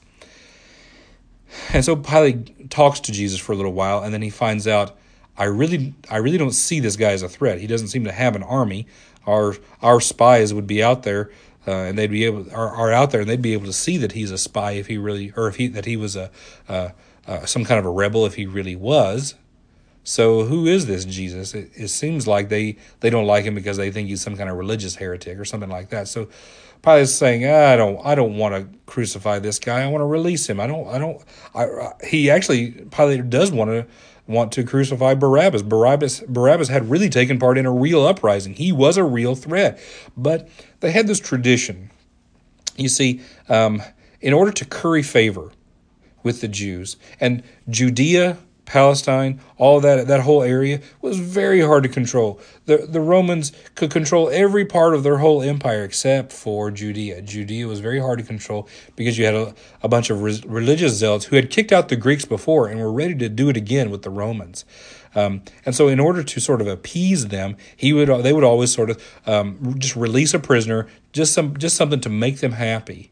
And 1.72 1.84
so 1.84 1.96
Pilate 1.96 2.70
talks 2.70 3.00
to 3.00 3.10
Jesus 3.10 3.40
for 3.40 3.50
a 3.50 3.56
little 3.56 3.72
while, 3.72 4.00
and 4.00 4.14
then 4.14 4.22
he 4.22 4.30
finds 4.30 4.68
out, 4.68 4.96
I 5.36 5.44
really, 5.44 5.94
I 6.10 6.18
really 6.18 6.38
don't 6.38 6.52
see 6.52 6.80
this 6.80 6.96
guy 6.96 7.12
as 7.12 7.22
a 7.22 7.28
threat. 7.28 7.60
He 7.60 7.66
doesn't 7.66 7.88
seem 7.88 8.04
to 8.04 8.12
have 8.12 8.36
an 8.36 8.42
army. 8.42 8.86
Our 9.26 9.56
our 9.80 10.00
spies 10.00 10.52
would 10.52 10.66
be 10.66 10.82
out 10.82 11.02
there 11.02 11.30
uh, 11.66 11.70
and 11.70 11.98
they'd 11.98 12.10
be 12.10 12.24
able 12.24 12.46
are, 12.52 12.70
are 12.70 12.92
out 12.92 13.10
there 13.10 13.22
and 13.22 13.30
they'd 13.30 13.42
be 13.42 13.54
able 13.54 13.66
to 13.66 13.72
see 13.72 13.96
that 13.98 14.12
he's 14.12 14.30
a 14.30 14.38
spy 14.38 14.72
if 14.72 14.86
he 14.86 14.98
really 14.98 15.32
or 15.36 15.48
if 15.48 15.56
he 15.56 15.66
that 15.68 15.86
he 15.86 15.96
was 15.96 16.16
a 16.16 16.30
uh, 16.68 16.90
uh, 17.26 17.46
some 17.46 17.64
kind 17.64 17.78
of 17.78 17.86
a 17.86 17.90
rebel 17.90 18.26
if 18.26 18.34
he 18.34 18.46
really 18.46 18.76
was. 18.76 19.34
So 20.06 20.44
who 20.44 20.66
is 20.66 20.84
this 20.84 21.06
Jesus? 21.06 21.54
It, 21.54 21.70
it, 21.74 21.88
seems 21.88 22.26
like 22.26 22.50
they 22.50 22.76
they 23.00 23.08
don't 23.08 23.26
like 23.26 23.44
him 23.44 23.54
because 23.54 23.78
they 23.78 23.90
think 23.90 24.08
he's 24.08 24.20
some 24.20 24.36
kind 24.36 24.50
of 24.50 24.56
religious 24.56 24.96
heretic 24.96 25.38
or 25.38 25.46
something 25.46 25.70
like 25.70 25.88
that. 25.88 26.08
So 26.08 26.28
Pilate's 26.82 27.14
saying, 27.14 27.46
ah, 27.46 27.72
I 27.72 27.76
don't 27.76 28.04
I 28.04 28.14
don't 28.14 28.36
want 28.36 28.54
to 28.54 28.78
crucify 28.84 29.38
this 29.38 29.58
guy. 29.58 29.82
I 29.82 29.86
want 29.86 30.02
to 30.02 30.06
release 30.06 30.46
him. 30.46 30.60
I 30.60 30.66
don't 30.66 30.86
I 30.88 30.98
don't. 30.98 31.22
I, 31.54 31.92
he 32.06 32.30
actually 32.30 32.72
Pilate 32.90 33.30
does 33.30 33.50
want 33.50 33.70
to 33.70 33.86
want 34.26 34.52
to 34.52 34.64
crucify 34.64 35.14
Barabbas. 35.14 35.62
Barabbas 35.62 36.20
Barabbas 36.20 36.68
had 36.68 36.90
really 36.90 37.08
taken 37.08 37.38
part 37.38 37.58
in 37.58 37.66
a 37.66 37.72
real 37.72 38.06
uprising. 38.06 38.54
He 38.54 38.72
was 38.72 38.96
a 38.96 39.04
real 39.04 39.34
threat, 39.34 39.78
but 40.16 40.48
they 40.80 40.92
had 40.92 41.06
this 41.06 41.20
tradition. 41.20 41.90
You 42.76 42.88
see, 42.88 43.20
um, 43.48 43.82
in 44.20 44.32
order 44.32 44.50
to 44.52 44.64
curry 44.64 45.02
favor 45.02 45.52
with 46.22 46.40
the 46.40 46.48
Jews, 46.48 46.96
and 47.20 47.42
Judea 47.68 48.38
Palestine, 48.66 49.40
all 49.56 49.80
that 49.80 50.06
that 50.06 50.20
whole 50.20 50.42
area 50.42 50.80
was 51.00 51.18
very 51.18 51.60
hard 51.60 51.82
to 51.82 51.88
control. 51.88 52.40
The 52.66 52.86
the 52.88 53.00
Romans 53.00 53.52
could 53.74 53.90
control 53.90 54.30
every 54.30 54.64
part 54.64 54.94
of 54.94 55.02
their 55.02 55.18
whole 55.18 55.42
empire 55.42 55.84
except 55.84 56.32
for 56.32 56.70
Judea. 56.70 57.22
Judea 57.22 57.66
was 57.66 57.80
very 57.80 58.00
hard 58.00 58.18
to 58.18 58.24
control 58.24 58.68
because 58.96 59.18
you 59.18 59.24
had 59.24 59.34
a, 59.34 59.54
a 59.82 59.88
bunch 59.88 60.10
of 60.10 60.22
re- 60.22 60.42
religious 60.46 60.94
zealots 60.94 61.26
who 61.26 61.36
had 61.36 61.50
kicked 61.50 61.72
out 61.72 61.88
the 61.88 61.96
Greeks 61.96 62.24
before 62.24 62.68
and 62.68 62.80
were 62.80 62.92
ready 62.92 63.14
to 63.14 63.28
do 63.28 63.48
it 63.48 63.56
again 63.56 63.90
with 63.90 64.02
the 64.02 64.10
Romans. 64.10 64.64
Um, 65.14 65.42
and 65.64 65.74
so, 65.74 65.88
in 65.88 66.00
order 66.00 66.22
to 66.22 66.40
sort 66.40 66.60
of 66.60 66.66
appease 66.66 67.28
them, 67.28 67.56
he 67.76 67.92
would 67.92 68.08
they 68.22 68.32
would 68.32 68.44
always 68.44 68.72
sort 68.72 68.90
of 68.90 69.20
um, 69.26 69.76
just 69.78 69.96
release 69.96 70.34
a 70.34 70.38
prisoner, 70.38 70.88
just 71.12 71.32
some 71.32 71.56
just 71.56 71.76
something 71.76 72.00
to 72.00 72.08
make 72.08 72.38
them 72.38 72.52
happy. 72.52 73.10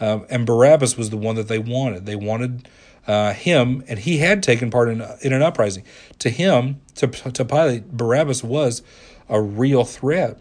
Um, 0.00 0.26
and 0.28 0.46
Barabbas 0.46 0.96
was 0.96 1.10
the 1.10 1.16
one 1.16 1.36
that 1.36 1.48
they 1.48 1.58
wanted. 1.58 2.06
They 2.06 2.16
wanted 2.16 2.68
uh, 3.06 3.32
him, 3.32 3.84
and 3.88 3.98
he 3.98 4.18
had 4.18 4.42
taken 4.42 4.70
part 4.70 4.88
in, 4.88 5.02
in 5.22 5.32
an 5.32 5.42
uprising. 5.42 5.84
To 6.20 6.30
him, 6.30 6.80
to, 6.96 7.06
to 7.06 7.44
Pilate, 7.44 7.92
Barabbas 7.92 8.42
was 8.42 8.82
a 9.28 9.40
real 9.40 9.84
threat. 9.84 10.40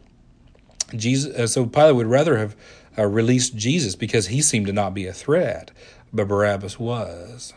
Jesus, 0.95 1.35
uh, 1.35 1.47
so 1.47 1.65
Pilate 1.65 1.95
would 1.95 2.07
rather 2.07 2.37
have 2.37 2.55
uh, 2.97 3.05
released 3.05 3.55
Jesus 3.55 3.95
because 3.95 4.27
he 4.27 4.41
seemed 4.41 4.67
to 4.67 4.73
not 4.73 4.93
be 4.93 5.05
a 5.07 5.13
threat, 5.13 5.71
but 6.13 6.27
Barabbas 6.27 6.79
was. 6.79 7.53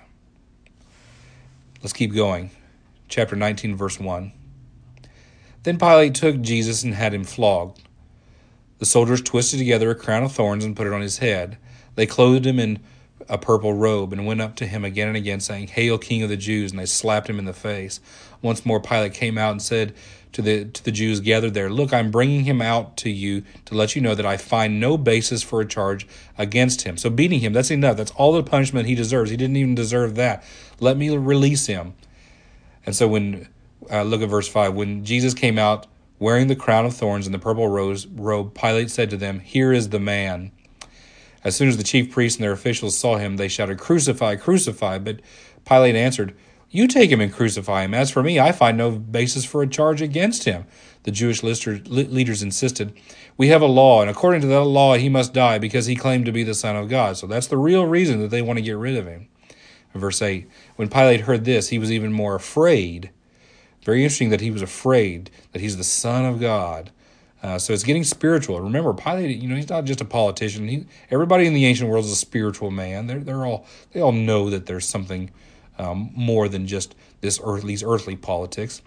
Let's 1.82 1.92
keep 1.92 2.12
going. 2.12 2.50
Chapter 3.08 3.36
19, 3.36 3.76
verse 3.76 3.98
1. 4.00 4.32
Then 5.62 5.78
Pilate 5.78 6.14
took 6.14 6.40
Jesus 6.40 6.82
and 6.82 6.94
had 6.94 7.14
him 7.14 7.24
flogged. 7.24 7.82
The 8.78 8.86
soldiers 8.86 9.22
twisted 9.22 9.58
together 9.58 9.90
a 9.90 9.94
crown 9.94 10.22
of 10.22 10.32
thorns 10.32 10.64
and 10.64 10.76
put 10.76 10.86
it 10.86 10.92
on 10.92 11.00
his 11.00 11.18
head. 11.18 11.58
They 11.98 12.06
clothed 12.06 12.46
him 12.46 12.60
in 12.60 12.78
a 13.28 13.38
purple 13.38 13.72
robe 13.72 14.12
and 14.12 14.24
went 14.24 14.40
up 14.40 14.54
to 14.54 14.68
him 14.68 14.84
again 14.84 15.08
and 15.08 15.16
again, 15.16 15.40
saying, 15.40 15.66
Hail, 15.66 15.98
King 15.98 16.22
of 16.22 16.28
the 16.28 16.36
Jews! 16.36 16.70
And 16.70 16.78
they 16.78 16.86
slapped 16.86 17.28
him 17.28 17.40
in 17.40 17.44
the 17.44 17.52
face. 17.52 17.98
Once 18.40 18.64
more, 18.64 18.78
Pilate 18.78 19.14
came 19.14 19.36
out 19.36 19.50
and 19.50 19.60
said 19.60 19.96
to 20.30 20.40
the 20.40 20.66
to 20.66 20.84
the 20.84 20.92
Jews 20.92 21.18
gathered 21.18 21.54
there, 21.54 21.68
Look, 21.68 21.92
I'm 21.92 22.12
bringing 22.12 22.44
him 22.44 22.62
out 22.62 22.96
to 22.98 23.10
you 23.10 23.42
to 23.64 23.74
let 23.74 23.96
you 23.96 24.00
know 24.00 24.14
that 24.14 24.24
I 24.24 24.36
find 24.36 24.78
no 24.78 24.96
basis 24.96 25.42
for 25.42 25.60
a 25.60 25.66
charge 25.66 26.06
against 26.38 26.82
him. 26.82 26.96
So 26.96 27.10
beating 27.10 27.40
him, 27.40 27.52
that's 27.52 27.72
enough. 27.72 27.96
That's 27.96 28.12
all 28.12 28.32
the 28.32 28.44
punishment 28.44 28.86
he 28.86 28.94
deserves. 28.94 29.32
He 29.32 29.36
didn't 29.36 29.56
even 29.56 29.74
deserve 29.74 30.14
that. 30.14 30.44
Let 30.78 30.96
me 30.96 31.10
release 31.10 31.66
him. 31.66 31.94
And 32.86 32.94
so 32.94 33.08
when 33.08 33.48
uh, 33.90 34.04
look 34.04 34.22
at 34.22 34.28
verse 34.28 34.46
five, 34.46 34.72
when 34.72 35.04
Jesus 35.04 35.34
came 35.34 35.58
out 35.58 35.88
wearing 36.20 36.46
the 36.46 36.54
crown 36.54 36.86
of 36.86 36.94
thorns 36.94 37.26
and 37.26 37.34
the 37.34 37.40
purple 37.40 37.66
rose 37.66 38.06
robe, 38.06 38.54
Pilate 38.54 38.88
said 38.88 39.10
to 39.10 39.16
them, 39.16 39.40
Here 39.40 39.72
is 39.72 39.88
the 39.88 39.98
man. 39.98 40.52
As 41.48 41.56
soon 41.56 41.68
as 41.68 41.78
the 41.78 41.82
chief 41.82 42.12
priests 42.12 42.36
and 42.36 42.44
their 42.44 42.52
officials 42.52 42.96
saw 42.96 43.16
him, 43.16 43.38
they 43.38 43.48
shouted, 43.48 43.78
Crucify, 43.78 44.36
crucify. 44.36 44.98
But 44.98 45.20
Pilate 45.64 45.96
answered, 45.96 46.36
You 46.68 46.86
take 46.86 47.10
him 47.10 47.22
and 47.22 47.32
crucify 47.32 47.84
him. 47.84 47.94
As 47.94 48.10
for 48.10 48.22
me, 48.22 48.38
I 48.38 48.52
find 48.52 48.76
no 48.76 48.90
basis 48.90 49.46
for 49.46 49.62
a 49.62 49.66
charge 49.66 50.02
against 50.02 50.44
him. 50.44 50.66
The 51.04 51.10
Jewish 51.10 51.42
leaders 51.42 52.42
insisted, 52.42 52.92
We 53.38 53.48
have 53.48 53.62
a 53.62 53.66
law, 53.66 54.02
and 54.02 54.10
according 54.10 54.42
to 54.42 54.46
that 54.48 54.64
law, 54.64 54.96
he 54.96 55.08
must 55.08 55.32
die 55.32 55.58
because 55.58 55.86
he 55.86 55.96
claimed 55.96 56.26
to 56.26 56.32
be 56.32 56.42
the 56.42 56.52
Son 56.52 56.76
of 56.76 56.90
God. 56.90 57.16
So 57.16 57.26
that's 57.26 57.46
the 57.46 57.56
real 57.56 57.86
reason 57.86 58.20
that 58.20 58.28
they 58.28 58.42
want 58.42 58.58
to 58.58 58.62
get 58.62 58.76
rid 58.76 58.96
of 58.96 59.06
him. 59.06 59.28
Verse 59.94 60.20
8 60.20 60.46
When 60.76 60.90
Pilate 60.90 61.22
heard 61.22 61.46
this, 61.46 61.70
he 61.70 61.78
was 61.78 61.90
even 61.90 62.12
more 62.12 62.34
afraid. 62.34 63.10
Very 63.84 64.02
interesting 64.02 64.28
that 64.28 64.42
he 64.42 64.50
was 64.50 64.60
afraid 64.60 65.30
that 65.52 65.62
he's 65.62 65.78
the 65.78 65.82
Son 65.82 66.26
of 66.26 66.40
God. 66.40 66.90
Uh, 67.42 67.58
so 67.58 67.72
it's 67.72 67.84
getting 67.84 68.04
spiritual. 68.04 68.60
Remember, 68.60 68.92
Pilate, 68.92 69.38
you 69.38 69.48
know, 69.48 69.54
he's 69.54 69.68
not 69.68 69.84
just 69.84 70.00
a 70.00 70.04
politician. 70.04 70.66
He, 70.66 70.86
everybody 71.10 71.46
in 71.46 71.54
the 71.54 71.66
ancient 71.66 71.88
world 71.88 72.04
is 72.04 72.10
a 72.10 72.16
spiritual 72.16 72.70
man. 72.70 73.06
They're, 73.06 73.20
they're 73.20 73.46
all, 73.46 73.66
they 73.92 74.00
all 74.00 74.12
know 74.12 74.50
that 74.50 74.66
there's 74.66 74.88
something 74.88 75.30
um, 75.78 76.10
more 76.14 76.48
than 76.48 76.66
just 76.66 76.96
this 77.20 77.40
earth, 77.42 77.62
these 77.62 77.84
earthly 77.84 78.16
politics. 78.16 78.82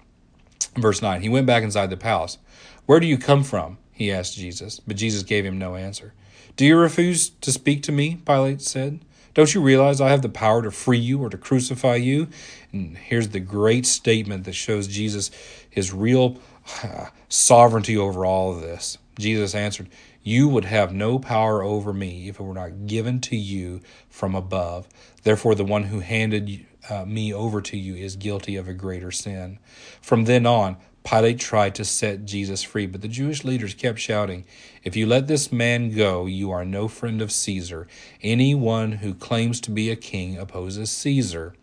Verse 0.76 1.02
9, 1.02 1.22
he 1.22 1.30
went 1.30 1.48
back 1.48 1.64
inside 1.64 1.90
the 1.90 1.98
palace. 1.98 2.38
Where 2.86 3.00
do 3.00 3.08
you 3.08 3.18
come 3.18 3.44
from? 3.44 3.78
He 3.92 4.12
asked 4.12 4.36
Jesus, 4.36 4.80
but 4.80 4.98
Jesus 4.98 5.24
gave 5.24 5.46
him 5.46 5.58
no 5.58 5.76
answer. 5.76 6.14
Do 6.56 6.66
you 6.66 6.78
refuse 6.78 7.30
to 7.30 7.52
speak 7.52 7.84
to 7.84 7.92
me? 7.92 8.22
Pilate 8.26 8.62
said. 8.62 9.00
Don't 9.34 9.54
you 9.54 9.62
realize 9.62 10.02
I 10.02 10.10
have 10.10 10.22
the 10.22 10.30
power 10.30 10.62
to 10.62 10.72
free 10.72 10.98
you 10.98 11.22
or 11.22 11.30
to 11.30 11.38
crucify 11.38 11.96
you? 11.96 12.28
And 12.74 12.98
here's 12.98 13.30
the 13.30 13.40
great 13.40 13.86
statement 13.86 14.44
that 14.44 14.54
shows 14.54 14.88
Jesus 14.88 15.32
his 15.70 15.94
real 15.94 16.38
sovereignty 17.30 17.98
over 17.98 18.26
all 18.26 18.54
of 18.54 18.62
this. 18.62 18.98
Jesus 19.20 19.54
answered, 19.56 19.90
You 20.24 20.48
would 20.48 20.66
have 20.66 20.94
no 20.94 21.20
power 21.20 21.64
over 21.64 21.94
me 21.94 22.28
if 22.28 22.40
it 22.40 22.44
were 22.44 22.54
not 22.54 22.88
given 22.88 23.20
to 23.22 23.36
you 23.36 23.82
from 24.10 24.36
above. 24.36 24.88
Therefore, 25.24 25.56
the 25.56 25.66
one 25.66 25.84
who 25.84 26.00
handed 26.00 26.66
uh, 26.90 27.06
me 27.06 27.34
over 27.34 27.62
to 27.62 27.78
you 27.78 27.96
is 27.96 28.16
guilty 28.16 28.56
of 28.56 28.68
a 28.68 28.74
greater 28.74 29.12
sin. 29.12 29.60
From 30.02 30.26
then 30.26 30.46
on, 30.46 30.78
Pilate 31.04 31.40
tried 31.40 31.74
to 31.76 31.86
set 31.86 32.26
Jesus 32.26 32.62
free, 32.62 32.86
but 32.86 33.02
the 33.02 33.08
Jewish 33.08 33.44
leaders 33.44 33.74
kept 33.74 34.00
shouting, 34.00 34.46
If 34.84 34.96
you 34.96 35.08
let 35.08 35.28
this 35.28 35.52
man 35.52 35.96
go, 35.96 36.28
you 36.28 36.52
are 36.52 36.64
no 36.64 36.88
friend 36.88 37.22
of 37.22 37.32
Caesar. 37.32 37.88
Anyone 38.22 38.94
who 38.94 39.16
claims 39.16 39.60
to 39.62 39.72
be 39.72 39.90
a 39.90 39.96
king 39.96 40.38
opposes 40.38 40.92
Caesar. 40.92 41.54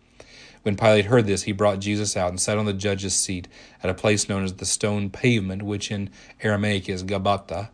When 0.63 0.75
Pilate 0.75 1.05
heard 1.05 1.25
this, 1.25 1.43
he 1.43 1.51
brought 1.51 1.79
Jesus 1.79 2.17
out 2.17 2.29
and 2.29 2.39
sat 2.39 2.57
on 2.57 2.65
the 2.65 2.73
judge's 2.73 3.15
seat 3.15 3.47
at 3.81 3.89
a 3.89 3.93
place 3.93 4.27
known 4.27 4.43
as 4.43 4.53
the 4.53 4.65
stone 4.65 5.09
pavement, 5.09 5.63
which 5.63 5.89
in 5.89 6.09
Aramaic 6.41 6.89
is 6.89 7.03
Gabbatha. 7.03 7.69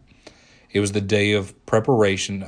It 0.71 0.80
was 0.80 0.91
the 0.91 1.02
day 1.02 1.34
of 1.34 1.65
preparation 1.65 2.45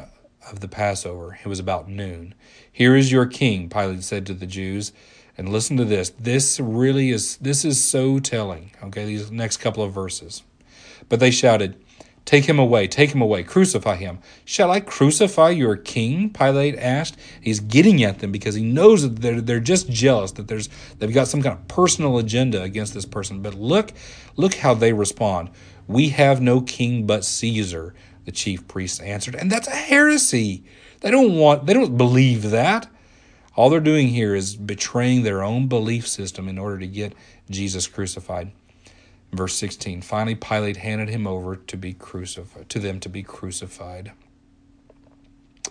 of 0.50 0.60
the 0.60 0.68
Passover. 0.68 1.40
It 1.44 1.48
was 1.48 1.60
about 1.60 1.90
noon. 1.90 2.36
Here 2.72 2.96
is 2.96 3.12
your 3.12 3.26
king, 3.26 3.70
Pilate 3.70 4.04
said 4.04 4.26
to 4.28 4.34
the 4.34 4.46
Jews. 4.46 4.92
And 5.38 5.50
listen 5.50 5.78
to 5.78 5.86
this. 5.86 6.10
This 6.10 6.60
really 6.60 7.12
is 7.12 7.38
this 7.38 7.64
is 7.64 7.84
so 7.84 8.20
telling. 8.20 8.72
Okay, 8.84 9.06
these 9.06 9.30
next 9.30 9.58
couple 9.58 9.84
of 9.84 9.94
verses. 9.94 10.42
But 11.10 11.20
they 11.20 11.30
shouted, 11.30 11.80
Take 12.28 12.44
him 12.44 12.60
away, 12.60 12.90
take 12.90 13.12
him 13.12 13.22
away, 13.22 13.42
crucify 13.44 13.96
him. 13.96 14.20
Shall 14.44 14.70
I 14.70 14.82
crucify 14.82 15.52
your 15.52 15.78
king? 15.78 16.30
Pilate 16.30 16.76
asked. 16.76 17.18
He's 17.40 17.62
getting 17.62 18.04
at 18.04 18.20
them 18.20 18.34
because 18.34 18.54
he 18.54 18.64
knows 18.64 19.04
that 19.04 19.22
they're, 19.22 19.40
they're 19.40 19.62
just 19.62 19.90
jealous, 19.90 20.34
that 20.34 20.50
there's 20.50 20.68
they've 21.00 21.14
got 21.14 21.30
some 21.30 21.42
kind 21.42 21.56
of 21.56 21.66
personal 21.70 22.18
agenda 22.18 22.62
against 22.64 22.94
this 22.94 23.06
person. 23.06 23.42
But 23.42 23.54
look, 23.54 23.94
look 24.36 24.56
how 24.56 24.74
they 24.74 24.92
respond. 24.92 25.52
We 25.88 26.10
have 26.10 26.42
no 26.42 26.60
king 26.60 27.08
but 27.08 27.24
Caesar, 27.24 27.96
the 28.26 28.34
chief 28.34 28.68
priests 28.68 29.00
answered. 29.00 29.36
And 29.36 29.50
that's 29.50 29.70
a 29.70 29.76
heresy. 29.76 30.66
They 31.00 31.12
don't 31.12 31.36
want 31.36 31.66
they 31.66 31.74
don't 31.74 31.96
believe 31.96 32.52
that. 32.52 32.90
All 33.56 33.70
they're 33.70 33.80
doing 33.80 34.10
here 34.10 34.36
is 34.36 34.58
betraying 34.58 35.24
their 35.24 35.44
own 35.44 35.68
belief 35.68 36.06
system 36.06 36.50
in 36.50 36.58
order 36.58 36.78
to 36.80 36.88
get 36.88 37.14
Jesus 37.50 37.88
crucified. 37.88 38.52
Verse 39.32 39.56
16 39.56 40.02
Finally, 40.02 40.36
Pilate 40.36 40.78
handed 40.78 41.10
him 41.10 41.28
over 41.28 41.56
to 41.56 41.78
be 41.78 41.94
crucified, 41.94 42.70
to 42.70 42.80
them 42.80 43.00
to 43.00 43.10
be 43.10 43.24
crucified. 43.24 44.12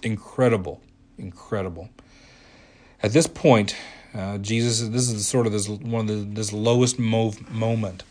Incredible, 0.03 0.83
incredible. 1.19 1.89
At 3.03 3.13
this 3.13 3.27
point, 3.27 3.77
uh, 4.15 4.39
Jesus, 4.39 4.89
this 4.89 5.11
is 5.11 5.27
sort 5.27 5.47
of 5.47 5.53
this 5.53 5.69
one 5.69 6.03
of 6.03 6.07
the, 6.09 6.35
this 6.35 6.53
lowest 6.53 6.99
mo- 6.99 7.35
moment. 7.51 8.03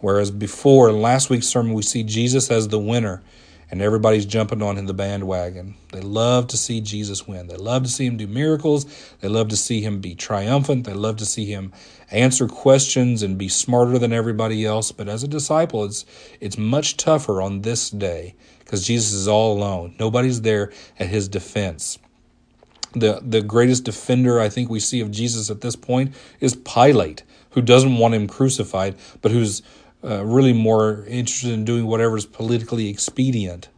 Whereas 0.00 0.30
before, 0.30 0.88
in 0.90 1.00
last 1.00 1.30
week's 1.30 1.46
sermon, 1.46 1.72
we 1.72 1.82
see 1.82 2.02
Jesus 2.02 2.50
as 2.50 2.68
the 2.68 2.78
winner 2.78 3.22
and 3.70 3.82
everybody's 3.82 4.26
jumping 4.26 4.62
on 4.62 4.78
in 4.78 4.86
the 4.86 4.94
bandwagon. 4.94 5.74
They 5.92 6.00
love 6.00 6.46
to 6.48 6.56
see 6.56 6.80
Jesus 6.80 7.26
win. 7.26 7.48
They 7.48 7.56
love 7.56 7.82
to 7.82 7.88
see 7.88 8.06
him 8.06 8.16
do 8.16 8.26
miracles. 8.26 8.86
They 9.20 9.28
love 9.28 9.48
to 9.48 9.56
see 9.56 9.80
him 9.80 10.00
be 10.00 10.14
triumphant. 10.14 10.84
They 10.84 10.92
love 10.92 11.16
to 11.16 11.26
see 11.26 11.46
him 11.46 11.72
answer 12.10 12.46
questions 12.46 13.22
and 13.22 13.36
be 13.36 13.48
smarter 13.48 13.98
than 13.98 14.12
everybody 14.12 14.64
else. 14.64 14.92
But 14.92 15.08
as 15.08 15.22
a 15.22 15.28
disciple, 15.28 15.84
it's 15.84 16.04
it's 16.40 16.58
much 16.58 16.96
tougher 16.96 17.42
on 17.42 17.62
this 17.62 17.90
day 17.90 18.34
because 18.60 18.86
Jesus 18.86 19.12
is 19.12 19.28
all 19.28 19.56
alone. 19.56 19.94
Nobody's 19.98 20.42
there 20.42 20.72
at 20.98 21.08
his 21.08 21.28
defense. 21.28 21.98
The 22.92 23.20
the 23.22 23.42
greatest 23.42 23.84
defender 23.84 24.40
I 24.40 24.48
think 24.48 24.70
we 24.70 24.80
see 24.80 25.00
of 25.00 25.10
Jesus 25.10 25.50
at 25.50 25.60
this 25.60 25.76
point 25.76 26.14
is 26.40 26.54
Pilate, 26.54 27.24
who 27.50 27.62
doesn't 27.62 27.98
want 27.98 28.14
him 28.14 28.28
crucified, 28.28 28.94
but 29.22 29.32
who's 29.32 29.62
uh, 30.06 30.24
really 30.24 30.52
more 30.52 31.04
interested 31.06 31.50
in 31.50 31.64
doing 31.64 31.86
whatever 31.86 32.16
is 32.16 32.26
politically 32.26 32.88
expedient. 32.88 33.68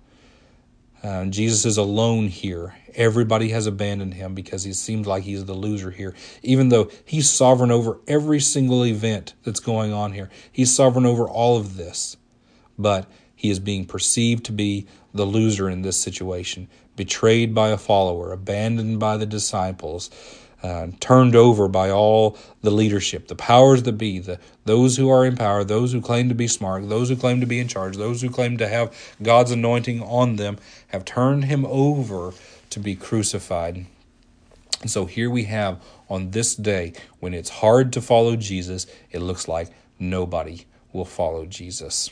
Uh, 1.03 1.25
Jesus 1.27 1.65
is 1.65 1.79
alone 1.79 2.29
here. 2.29 2.77
Everybody 2.95 3.51
has 3.51 3.67
abandoned 3.67 4.15
him 4.15 4.35
because 4.35 4.65
he 4.65 4.73
seems 4.73 5.07
like 5.07 5.23
he's 5.23 5.45
the 5.45 5.55
loser 5.55 5.91
here, 5.91 6.15
even 6.43 6.69
though 6.69 6.91
he's 7.05 7.31
sovereign 7.31 7.71
over 7.71 7.99
every 8.09 8.41
single 8.41 8.85
event 8.85 9.35
that's 9.45 9.61
going 9.61 9.93
on 9.93 10.13
here. 10.13 10.29
He's 10.51 10.75
sovereign 10.75 11.07
over 11.07 11.29
all 11.29 11.57
of 11.57 11.77
this. 11.77 12.17
But 12.77 13.07
he 13.35 13.51
is 13.51 13.61
being 13.61 13.87
perceived 13.87 14.45
to 14.47 14.53
be 14.53 14.87
the 15.15 15.25
loser 15.25 15.71
in 15.71 15.83
this 15.83 15.97
situation, 15.97 16.69
betrayed 16.97 17.55
by 17.55 17.69
a 17.69 17.79
follower, 17.79 18.33
abandoned 18.33 18.99
by 18.99 19.17
the 19.17 19.27
disciples, 19.27 20.11
uh, 20.63 20.89
turned 21.01 21.37
over 21.37 21.69
by 21.69 21.91
all 21.91 22.37
the 22.63 22.71
leadership, 22.71 23.29
the 23.29 23.37
powers 23.37 23.85
that 23.85 23.93
be, 23.93 24.19
the 24.19 24.41
those 24.65 24.97
who 24.97 25.09
are 25.09 25.25
in 25.25 25.37
power, 25.37 25.65
those 25.65 25.93
who 25.93 26.01
claim 26.01 26.29
to 26.29 26.35
be 26.35 26.49
smart, 26.49 26.89
those 26.89 27.09
who 27.09 27.17
claim 27.17 27.41
to 27.41 27.47
be 27.47 27.61
in 27.61 27.69
charge, 27.69 27.97
those 27.97 28.23
who 28.23 28.29
claim 28.29 28.59
to 28.59 28.69
have 28.69 28.95
God's 29.23 29.51
anointing 29.51 30.03
on 30.03 30.37
them, 30.37 30.59
have 30.89 31.05
turned 31.05 31.45
him 31.45 31.65
over 31.67 32.33
to 32.71 32.81
be 32.81 32.95
crucified. 32.95 33.87
And 34.81 34.91
so 34.91 35.07
here 35.07 35.31
we 35.31 35.45
have 35.45 35.83
on 36.09 36.31
this 36.31 36.55
day 36.55 36.93
when 37.21 37.35
it's 37.35 37.51
hard 37.51 37.93
to 37.95 38.01
follow 38.01 38.37
Jesus, 38.37 38.87
it 39.11 39.21
looks 39.21 39.49
like 39.49 39.69
nobody 39.99 40.67
will 40.93 41.05
follow 41.05 41.47
Jesus. 41.47 42.11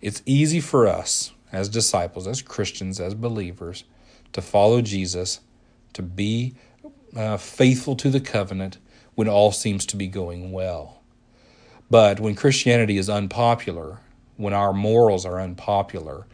It's 0.00 0.22
easy 0.26 0.60
for 0.60 0.86
us 0.86 1.32
as 1.52 1.68
disciples, 1.68 2.26
as 2.26 2.42
Christians, 2.42 2.98
as 2.98 3.14
believers, 3.14 3.84
to 4.32 4.42
follow 4.42 4.80
Jesus 4.80 5.40
to 5.94 6.02
be 6.02 6.54
uh, 7.16 7.36
faithful 7.36 7.96
to 7.96 8.10
the 8.10 8.20
covenant 8.20 8.78
when 9.14 9.28
all 9.28 9.52
seems 9.52 9.84
to 9.86 9.96
be 9.96 10.08
going 10.08 10.52
well. 10.52 11.02
But 11.90 12.20
when 12.20 12.34
Christianity 12.34 12.96
is 12.96 13.10
unpopular, 13.10 14.00
when 14.36 14.54
our 14.54 14.72
morals 14.72 15.26
are 15.26 15.40
unpopular, 15.40 16.26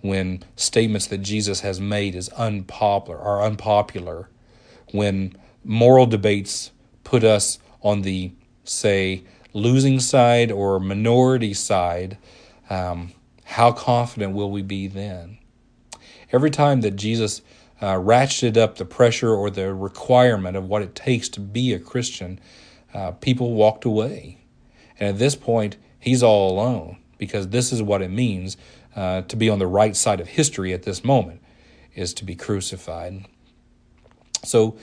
when 0.00 0.42
statements 0.56 1.06
that 1.06 1.18
Jesus 1.18 1.60
has 1.60 1.80
made 1.80 2.14
is 2.14 2.28
unpopular 2.30 3.18
are 3.18 3.42
unpopular, 3.42 4.28
when 4.92 5.36
moral 5.64 6.06
debates 6.06 6.72
put 7.04 7.22
us 7.24 7.58
on 7.82 8.02
the 8.02 8.32
say 8.64 9.22
losing 9.52 10.00
side 10.00 10.50
or 10.50 10.80
minority 10.80 11.54
side, 11.54 12.18
um, 12.68 13.12
how 13.44 13.72
confident 13.72 14.34
will 14.34 14.50
we 14.50 14.62
be 14.62 14.86
then? 14.86 15.38
Every 16.32 16.50
time 16.50 16.80
that 16.80 16.96
Jesus 16.96 17.42
uh, 17.80 17.94
ratcheted 17.94 18.56
up 18.56 18.76
the 18.76 18.84
pressure 18.84 19.34
or 19.34 19.50
the 19.50 19.74
requirement 19.74 20.56
of 20.56 20.68
what 20.68 20.82
it 20.82 20.94
takes 20.94 21.28
to 21.30 21.40
be 21.40 21.72
a 21.72 21.78
Christian, 21.78 22.40
uh, 22.94 23.12
people 23.12 23.54
walked 23.54 23.84
away. 23.84 24.38
And 24.98 25.10
at 25.10 25.18
this 25.18 25.34
point, 25.36 25.76
he's 25.98 26.22
all 26.22 26.50
alone 26.50 26.98
because 27.18 27.48
this 27.48 27.72
is 27.72 27.82
what 27.82 28.02
it 28.02 28.10
means 28.10 28.56
uh, 28.94 29.22
to 29.22 29.36
be 29.36 29.50
on 29.50 29.58
the 29.58 29.66
right 29.66 29.94
side 29.94 30.20
of 30.20 30.28
history 30.28 30.72
at 30.72 30.84
this 30.84 31.04
moment, 31.04 31.42
is 31.94 32.14
to 32.14 32.24
be 32.24 32.34
crucified. 32.34 33.26
So, 34.42 34.78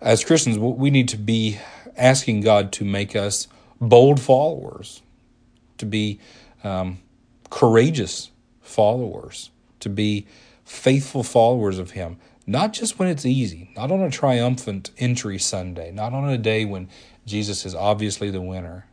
as 0.00 0.24
Christians, 0.24 0.58
we 0.58 0.90
need 0.90 1.08
to 1.08 1.16
be 1.16 1.58
asking 1.96 2.40
God 2.40 2.72
to 2.72 2.84
make 2.84 3.16
us 3.16 3.48
bold 3.80 4.20
followers, 4.20 5.02
to 5.78 5.86
be 5.86 6.20
um, 6.62 6.98
courageous 7.50 8.30
followers, 8.60 9.50
to 9.80 9.88
be 9.88 10.26
faithful 10.70 11.24
followers 11.24 11.78
of 11.78 11.90
Him, 11.90 12.16
not 12.46 12.72
just 12.72 12.98
when 12.98 13.08
it's 13.08 13.26
easy, 13.26 13.70
not 13.76 13.90
on 13.90 14.00
a 14.00 14.10
triumphant 14.10 14.92
entry 14.98 15.36
Sunday, 15.36 15.90
not 15.90 16.12
on 16.12 16.28
a 16.28 16.38
day 16.38 16.64
when 16.64 16.88
Jesus 17.26 17.66
is 17.66 17.74
obviously 17.74 18.30
the 18.30 18.40
winner, 18.40 18.86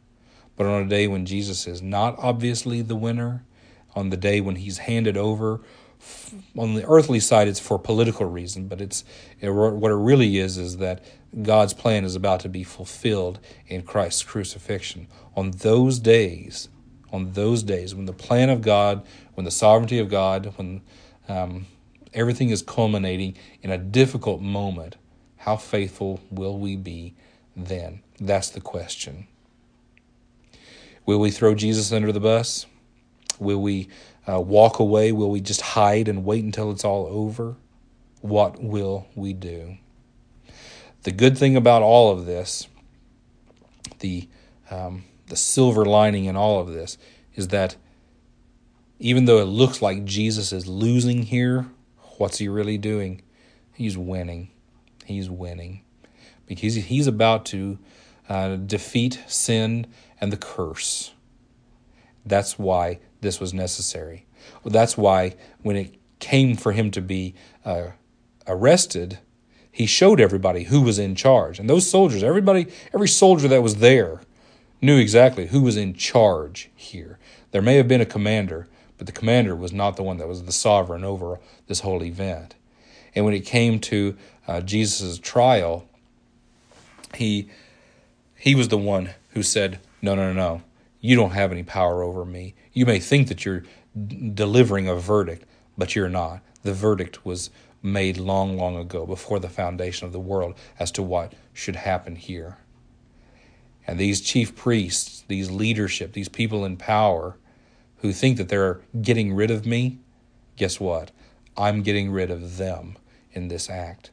but 0.55 0.65
on 0.65 0.81
a 0.81 0.89
day 0.89 1.07
when 1.07 1.25
Jesus 1.25 1.67
is 1.67 1.81
not 1.81 2.15
obviously 2.17 2.81
the 2.81 2.95
winner, 2.95 3.45
on 3.95 4.09
the 4.09 4.17
day 4.17 4.41
when 4.41 4.55
He's 4.55 4.79
handed 4.79 5.17
over. 5.17 5.61
On 6.57 6.73
the 6.73 6.85
earthly 6.87 7.19
side, 7.19 7.47
it's 7.47 7.59
for 7.59 7.77
political 7.77 8.25
reason, 8.25 8.67
but 8.67 8.81
it's 8.81 9.03
it, 9.39 9.51
what 9.51 9.91
it 9.91 9.95
really 9.95 10.39
is 10.39 10.57
is 10.57 10.77
that 10.77 11.03
God's 11.43 11.73
plan 11.73 12.03
is 12.05 12.15
about 12.15 12.39
to 12.41 12.49
be 12.49 12.63
fulfilled 12.63 13.39
in 13.67 13.83
Christ's 13.83 14.23
crucifixion. 14.23 15.07
On 15.35 15.51
those 15.51 15.99
days, 15.99 16.69
on 17.13 17.33
those 17.33 17.61
days 17.61 17.93
when 17.93 18.05
the 18.05 18.13
plan 18.13 18.49
of 18.49 18.61
God, 18.61 19.05
when 19.35 19.45
the 19.45 19.51
sovereignty 19.51 19.99
of 19.99 20.09
God, 20.09 20.53
when 20.57 20.81
um, 21.27 21.65
everything 22.13 22.49
is 22.49 22.61
culminating 22.61 23.35
in 23.61 23.71
a 23.71 23.77
difficult 23.77 24.41
moment. 24.41 24.95
How 25.37 25.55
faithful 25.55 26.19
will 26.29 26.57
we 26.57 26.75
be 26.75 27.15
then? 27.55 28.01
That's 28.19 28.49
the 28.49 28.61
question. 28.61 29.27
Will 31.05 31.19
we 31.19 31.31
throw 31.31 31.55
Jesus 31.55 31.91
under 31.91 32.11
the 32.11 32.19
bus? 32.19 32.65
Will 33.39 33.61
we 33.61 33.87
uh, 34.27 34.41
walk 34.41 34.79
away? 34.79 35.11
Will 35.11 35.29
we 35.29 35.39
just 35.39 35.61
hide 35.61 36.07
and 36.07 36.25
wait 36.25 36.43
until 36.43 36.71
it's 36.71 36.83
all 36.83 37.07
over? 37.07 37.55
What 38.21 38.61
will 38.61 39.07
we 39.15 39.33
do? 39.33 39.77
The 41.03 41.11
good 41.11 41.37
thing 41.37 41.55
about 41.55 41.81
all 41.81 42.11
of 42.11 42.25
this, 42.25 42.67
the 43.99 44.27
um, 44.69 45.05
the 45.27 45.37
silver 45.37 45.85
lining 45.85 46.25
in 46.25 46.35
all 46.35 46.59
of 46.59 46.67
this, 46.67 46.97
is 47.35 47.49
that 47.49 47.77
even 48.99 49.25
though 49.25 49.39
it 49.39 49.45
looks 49.45 49.81
like 49.81 50.05
Jesus 50.05 50.51
is 50.51 50.67
losing 50.67 51.23
here, 51.23 51.67
what's 52.17 52.37
he 52.37 52.47
really 52.47 52.77
doing? 52.77 53.21
He's 53.73 53.97
winning. 53.97 54.49
He's 55.05 55.29
winning. 55.29 55.83
Because 56.45 56.75
he's 56.75 57.07
about 57.07 57.45
to 57.47 57.77
uh, 58.27 58.55
defeat 58.55 59.21
sin 59.27 59.87
and 60.19 60.31
the 60.31 60.37
curse. 60.37 61.13
That's 62.25 62.57
why 62.57 62.99
this 63.21 63.39
was 63.39 63.53
necessary. 63.53 64.25
That's 64.65 64.97
why 64.97 65.35
when 65.61 65.75
it 65.75 65.95
came 66.19 66.55
for 66.55 66.71
him 66.71 66.91
to 66.91 67.01
be 67.01 67.35
uh, 67.63 67.91
arrested, 68.47 69.19
he 69.71 69.85
showed 69.85 70.19
everybody 70.19 70.63
who 70.63 70.81
was 70.81 70.97
in 70.97 71.15
charge. 71.15 71.59
And 71.59 71.69
those 71.69 71.89
soldiers, 71.89 72.23
everybody, 72.23 72.67
every 72.93 73.07
soldier 73.07 73.47
that 73.47 73.61
was 73.61 73.75
there 73.75 74.21
knew 74.81 74.97
exactly 74.97 75.47
who 75.47 75.61
was 75.61 75.77
in 75.77 75.93
charge 75.93 76.69
here. 76.75 77.19
There 77.51 77.61
may 77.61 77.75
have 77.75 77.87
been 77.87 78.01
a 78.01 78.05
commander, 78.05 78.67
but 78.97 79.07
the 79.07 79.13
commander 79.13 79.55
was 79.55 79.71
not 79.71 79.95
the 79.95 80.03
one 80.03 80.17
that 80.17 80.27
was 80.27 80.43
the 80.43 80.51
sovereign 80.51 81.03
over 81.03 81.39
this 81.67 81.81
whole 81.81 82.03
event. 82.03 82.55
And 83.15 83.25
when 83.25 83.33
it 83.33 83.45
came 83.45 83.79
to 83.79 84.17
uh, 84.47 84.61
Jesus' 84.61 85.19
trial, 85.19 85.87
he 87.15 87.49
he 88.35 88.53
was 88.53 88.67
the 88.67 88.77
one 88.77 89.11
who 89.31 89.43
said, 89.43 89.79
"No, 90.01 90.15
no, 90.15 90.31
no, 90.31 90.33
no. 90.33 90.61
You 91.01 91.15
don't 91.15 91.31
have 91.31 91.51
any 91.51 91.63
power 91.63 92.03
over 92.03 92.25
me. 92.25 92.53
You 92.73 92.85
may 92.85 92.99
think 92.99 93.27
that 93.27 93.45
you're 93.45 93.63
d- 93.95 94.31
delivering 94.33 94.87
a 94.87 94.95
verdict, 94.95 95.45
but 95.77 95.95
you're 95.95 96.09
not. 96.09 96.41
The 96.63 96.73
verdict 96.73 97.25
was 97.25 97.49
made 97.81 98.17
long, 98.17 98.57
long 98.57 98.75
ago, 98.75 99.05
before 99.05 99.39
the 99.39 99.49
foundation 99.49 100.05
of 100.05 100.11
the 100.13 100.19
world, 100.19 100.55
as 100.79 100.91
to 100.93 101.03
what 101.03 101.33
should 101.53 101.75
happen 101.75 102.15
here." 102.15 102.57
And 103.87 103.97
these 103.97 104.21
chief 104.21 104.55
priests, 104.55 105.23
these 105.27 105.49
leadership, 105.49 106.11
these 106.11 106.29
people 106.29 106.65
in 106.65 106.75
power 106.77 107.37
who 107.99 108.13
think 108.13 108.37
that 108.37 108.49
they're 108.49 108.81
getting 109.01 109.33
rid 109.33 109.51
of 109.51 109.65
me, 109.65 109.99
guess 110.55 110.79
what? 110.79 111.11
I'm 111.55 111.81
getting 111.81 112.11
rid 112.11 112.29
of 112.29 112.57
them 112.57 112.97
in 113.31 113.47
this 113.47 113.69
act. 113.69 114.11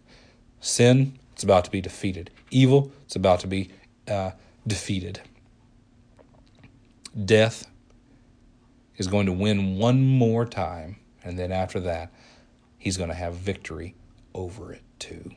Sin, 0.61 1.19
it's 1.33 1.43
about 1.43 1.65
to 1.67 1.71
be 1.71 1.81
defeated. 1.81 2.31
Evil, 2.51 2.93
it's 3.05 3.17
about 3.17 3.41
to 3.41 3.47
be 3.47 3.71
uh, 4.09 4.33
defeated. 4.67 5.21
Death 7.25 7.67
is 8.97 9.07
going 9.07 9.27
to 9.27 9.33
win 9.33 9.77
one 9.77 10.03
more 10.03 10.45
time, 10.47 10.97
and 11.23 11.39
then 11.39 11.53
after 11.53 11.81
that, 11.81 12.13
he's 12.79 12.97
going 12.97 13.11
to 13.11 13.15
have 13.15 13.35
victory 13.35 13.95
over 14.35 14.73
it 14.73 14.83
too. 14.99 15.33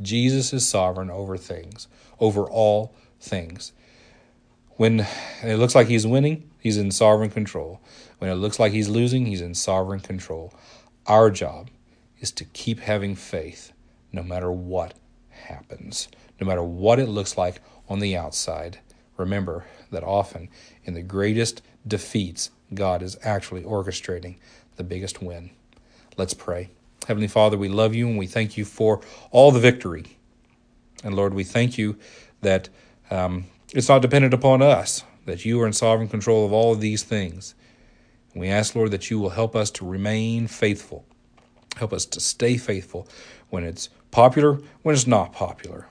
Jesus 0.00 0.52
is 0.52 0.68
sovereign 0.68 1.10
over 1.10 1.36
things, 1.36 1.88
over 2.18 2.42
all 2.42 2.94
things. 3.20 3.72
When 4.76 5.06
it 5.42 5.56
looks 5.56 5.74
like 5.74 5.86
he's 5.86 6.06
winning, 6.06 6.50
he's 6.62 6.76
in 6.76 6.90
sovereign 6.90 7.30
control. 7.30 7.80
When 8.18 8.30
it 8.30 8.36
looks 8.36 8.60
like 8.60 8.72
he's 8.72 8.88
losing, 8.88 9.26
he's 9.26 9.40
in 9.40 9.54
sovereign 9.54 10.00
control. 10.00 10.54
Our 11.06 11.30
job 11.30 11.70
is 12.20 12.30
to 12.32 12.44
keep 12.44 12.80
having 12.80 13.16
faith 13.16 13.72
no 14.12 14.22
matter 14.22 14.50
what 14.52 14.94
happens, 15.30 16.08
no 16.40 16.46
matter 16.46 16.62
what 16.62 16.98
it 16.98 17.08
looks 17.08 17.36
like 17.36 17.60
on 17.88 17.98
the 17.98 18.16
outside. 18.16 18.78
Remember 19.16 19.64
that 19.90 20.04
often 20.04 20.48
in 20.84 20.94
the 20.94 21.02
greatest 21.02 21.62
defeats, 21.86 22.50
God 22.72 23.02
is 23.02 23.18
actually 23.22 23.62
orchestrating 23.62 24.36
the 24.76 24.84
biggest 24.84 25.20
win. 25.20 25.50
Let's 26.16 26.34
pray. 26.34 26.70
Heavenly 27.08 27.28
Father, 27.28 27.58
we 27.58 27.68
love 27.68 27.94
you 27.94 28.08
and 28.08 28.16
we 28.16 28.26
thank 28.26 28.56
you 28.56 28.64
for 28.64 29.00
all 29.30 29.50
the 29.50 29.60
victory. 29.60 30.16
And 31.02 31.14
Lord, 31.14 31.34
we 31.34 31.42
thank 31.42 31.76
you 31.76 31.98
that 32.42 32.68
um, 33.10 33.46
it's 33.74 33.88
not 33.88 34.02
dependent 34.02 34.34
upon 34.34 34.62
us, 34.62 35.04
that 35.26 35.44
you 35.44 35.60
are 35.60 35.66
in 35.66 35.72
sovereign 35.72 36.08
control 36.08 36.44
of 36.44 36.52
all 36.52 36.72
of 36.72 36.80
these 36.80 37.02
things. 37.02 37.54
And 38.32 38.40
we 38.40 38.48
ask, 38.48 38.74
Lord, 38.74 38.90
that 38.90 39.10
you 39.10 39.18
will 39.18 39.30
help 39.30 39.54
us 39.54 39.70
to 39.72 39.86
remain 39.86 40.46
faithful. 40.46 41.04
Help 41.76 41.92
us 41.92 42.06
to 42.06 42.20
stay 42.20 42.56
faithful 42.56 43.06
when 43.50 43.64
it's 43.64 43.88
popular, 44.10 44.58
when 44.82 44.94
it's 44.94 45.06
not 45.06 45.32
popular. 45.32 45.88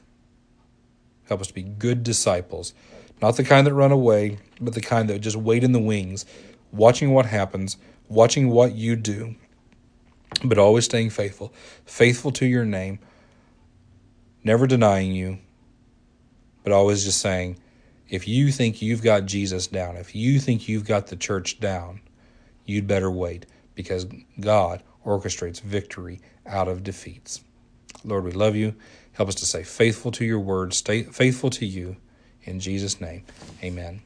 Help 1.28 1.42
us 1.42 1.48
to 1.48 1.54
be 1.54 1.64
good 1.64 2.04
disciples, 2.04 2.74
not 3.22 3.38
the 3.38 3.44
kind 3.44 3.66
that 3.66 3.74
run 3.74 3.92
away, 3.92 4.38
but 4.60 4.74
the 4.74 4.82
kind 4.82 5.10
that 5.10 5.20
just 5.20 5.38
wait 5.38 5.64
in 5.64 5.72
the 5.72 5.80
wings, 5.80 6.26
watching 6.72 7.12
what 7.12 7.26
happens, 7.26 7.78
watching 8.10 8.50
what 8.50 8.76
you 8.76 8.96
do, 8.96 9.36
but 10.44 10.58
always 10.58 10.86
staying 10.86 11.10
faithful, 11.10 11.54
faithful 11.86 12.32
to 12.32 12.46
your 12.46 12.66
name, 12.66 13.00
never 14.44 14.68
denying 14.68 15.14
you, 15.14 15.40
but 16.64 16.74
always 16.74 17.04
just 17.04 17.22
saying, 17.22 17.58
if 18.12 18.28
you 18.28 18.52
think 18.52 18.82
you've 18.82 19.02
got 19.02 19.26
Jesus 19.26 19.68
down, 19.68 19.96
if 19.96 20.14
you 20.14 20.40
think 20.40 20.68
you've 20.68 20.86
got 20.86 21.08
the 21.08 21.16
church 21.16 21.62
down, 21.62 22.02
you'd 22.66 22.86
better 22.86 23.10
wait 23.10 23.46
because 23.74 24.06
God 24.40 24.84
orchestrates 25.06 25.62
victory 25.62 26.20
out 26.46 26.68
of 26.68 26.84
defeats. 26.84 27.42
Lord, 28.04 28.26
we 28.26 28.32
love 28.34 28.56
you. 28.56 28.76
Help 29.14 29.30
us 29.30 29.36
to 29.36 29.46
stay 29.46 29.64
faithful 29.64 30.12
to 30.12 30.26
your 30.26 30.40
word, 30.40 30.74
stay 30.74 31.04
faithful 31.04 31.50
to 31.52 31.66
you. 31.66 31.96
In 32.44 32.60
Jesus' 32.60 33.00
name, 33.00 33.24
amen. 33.64 34.02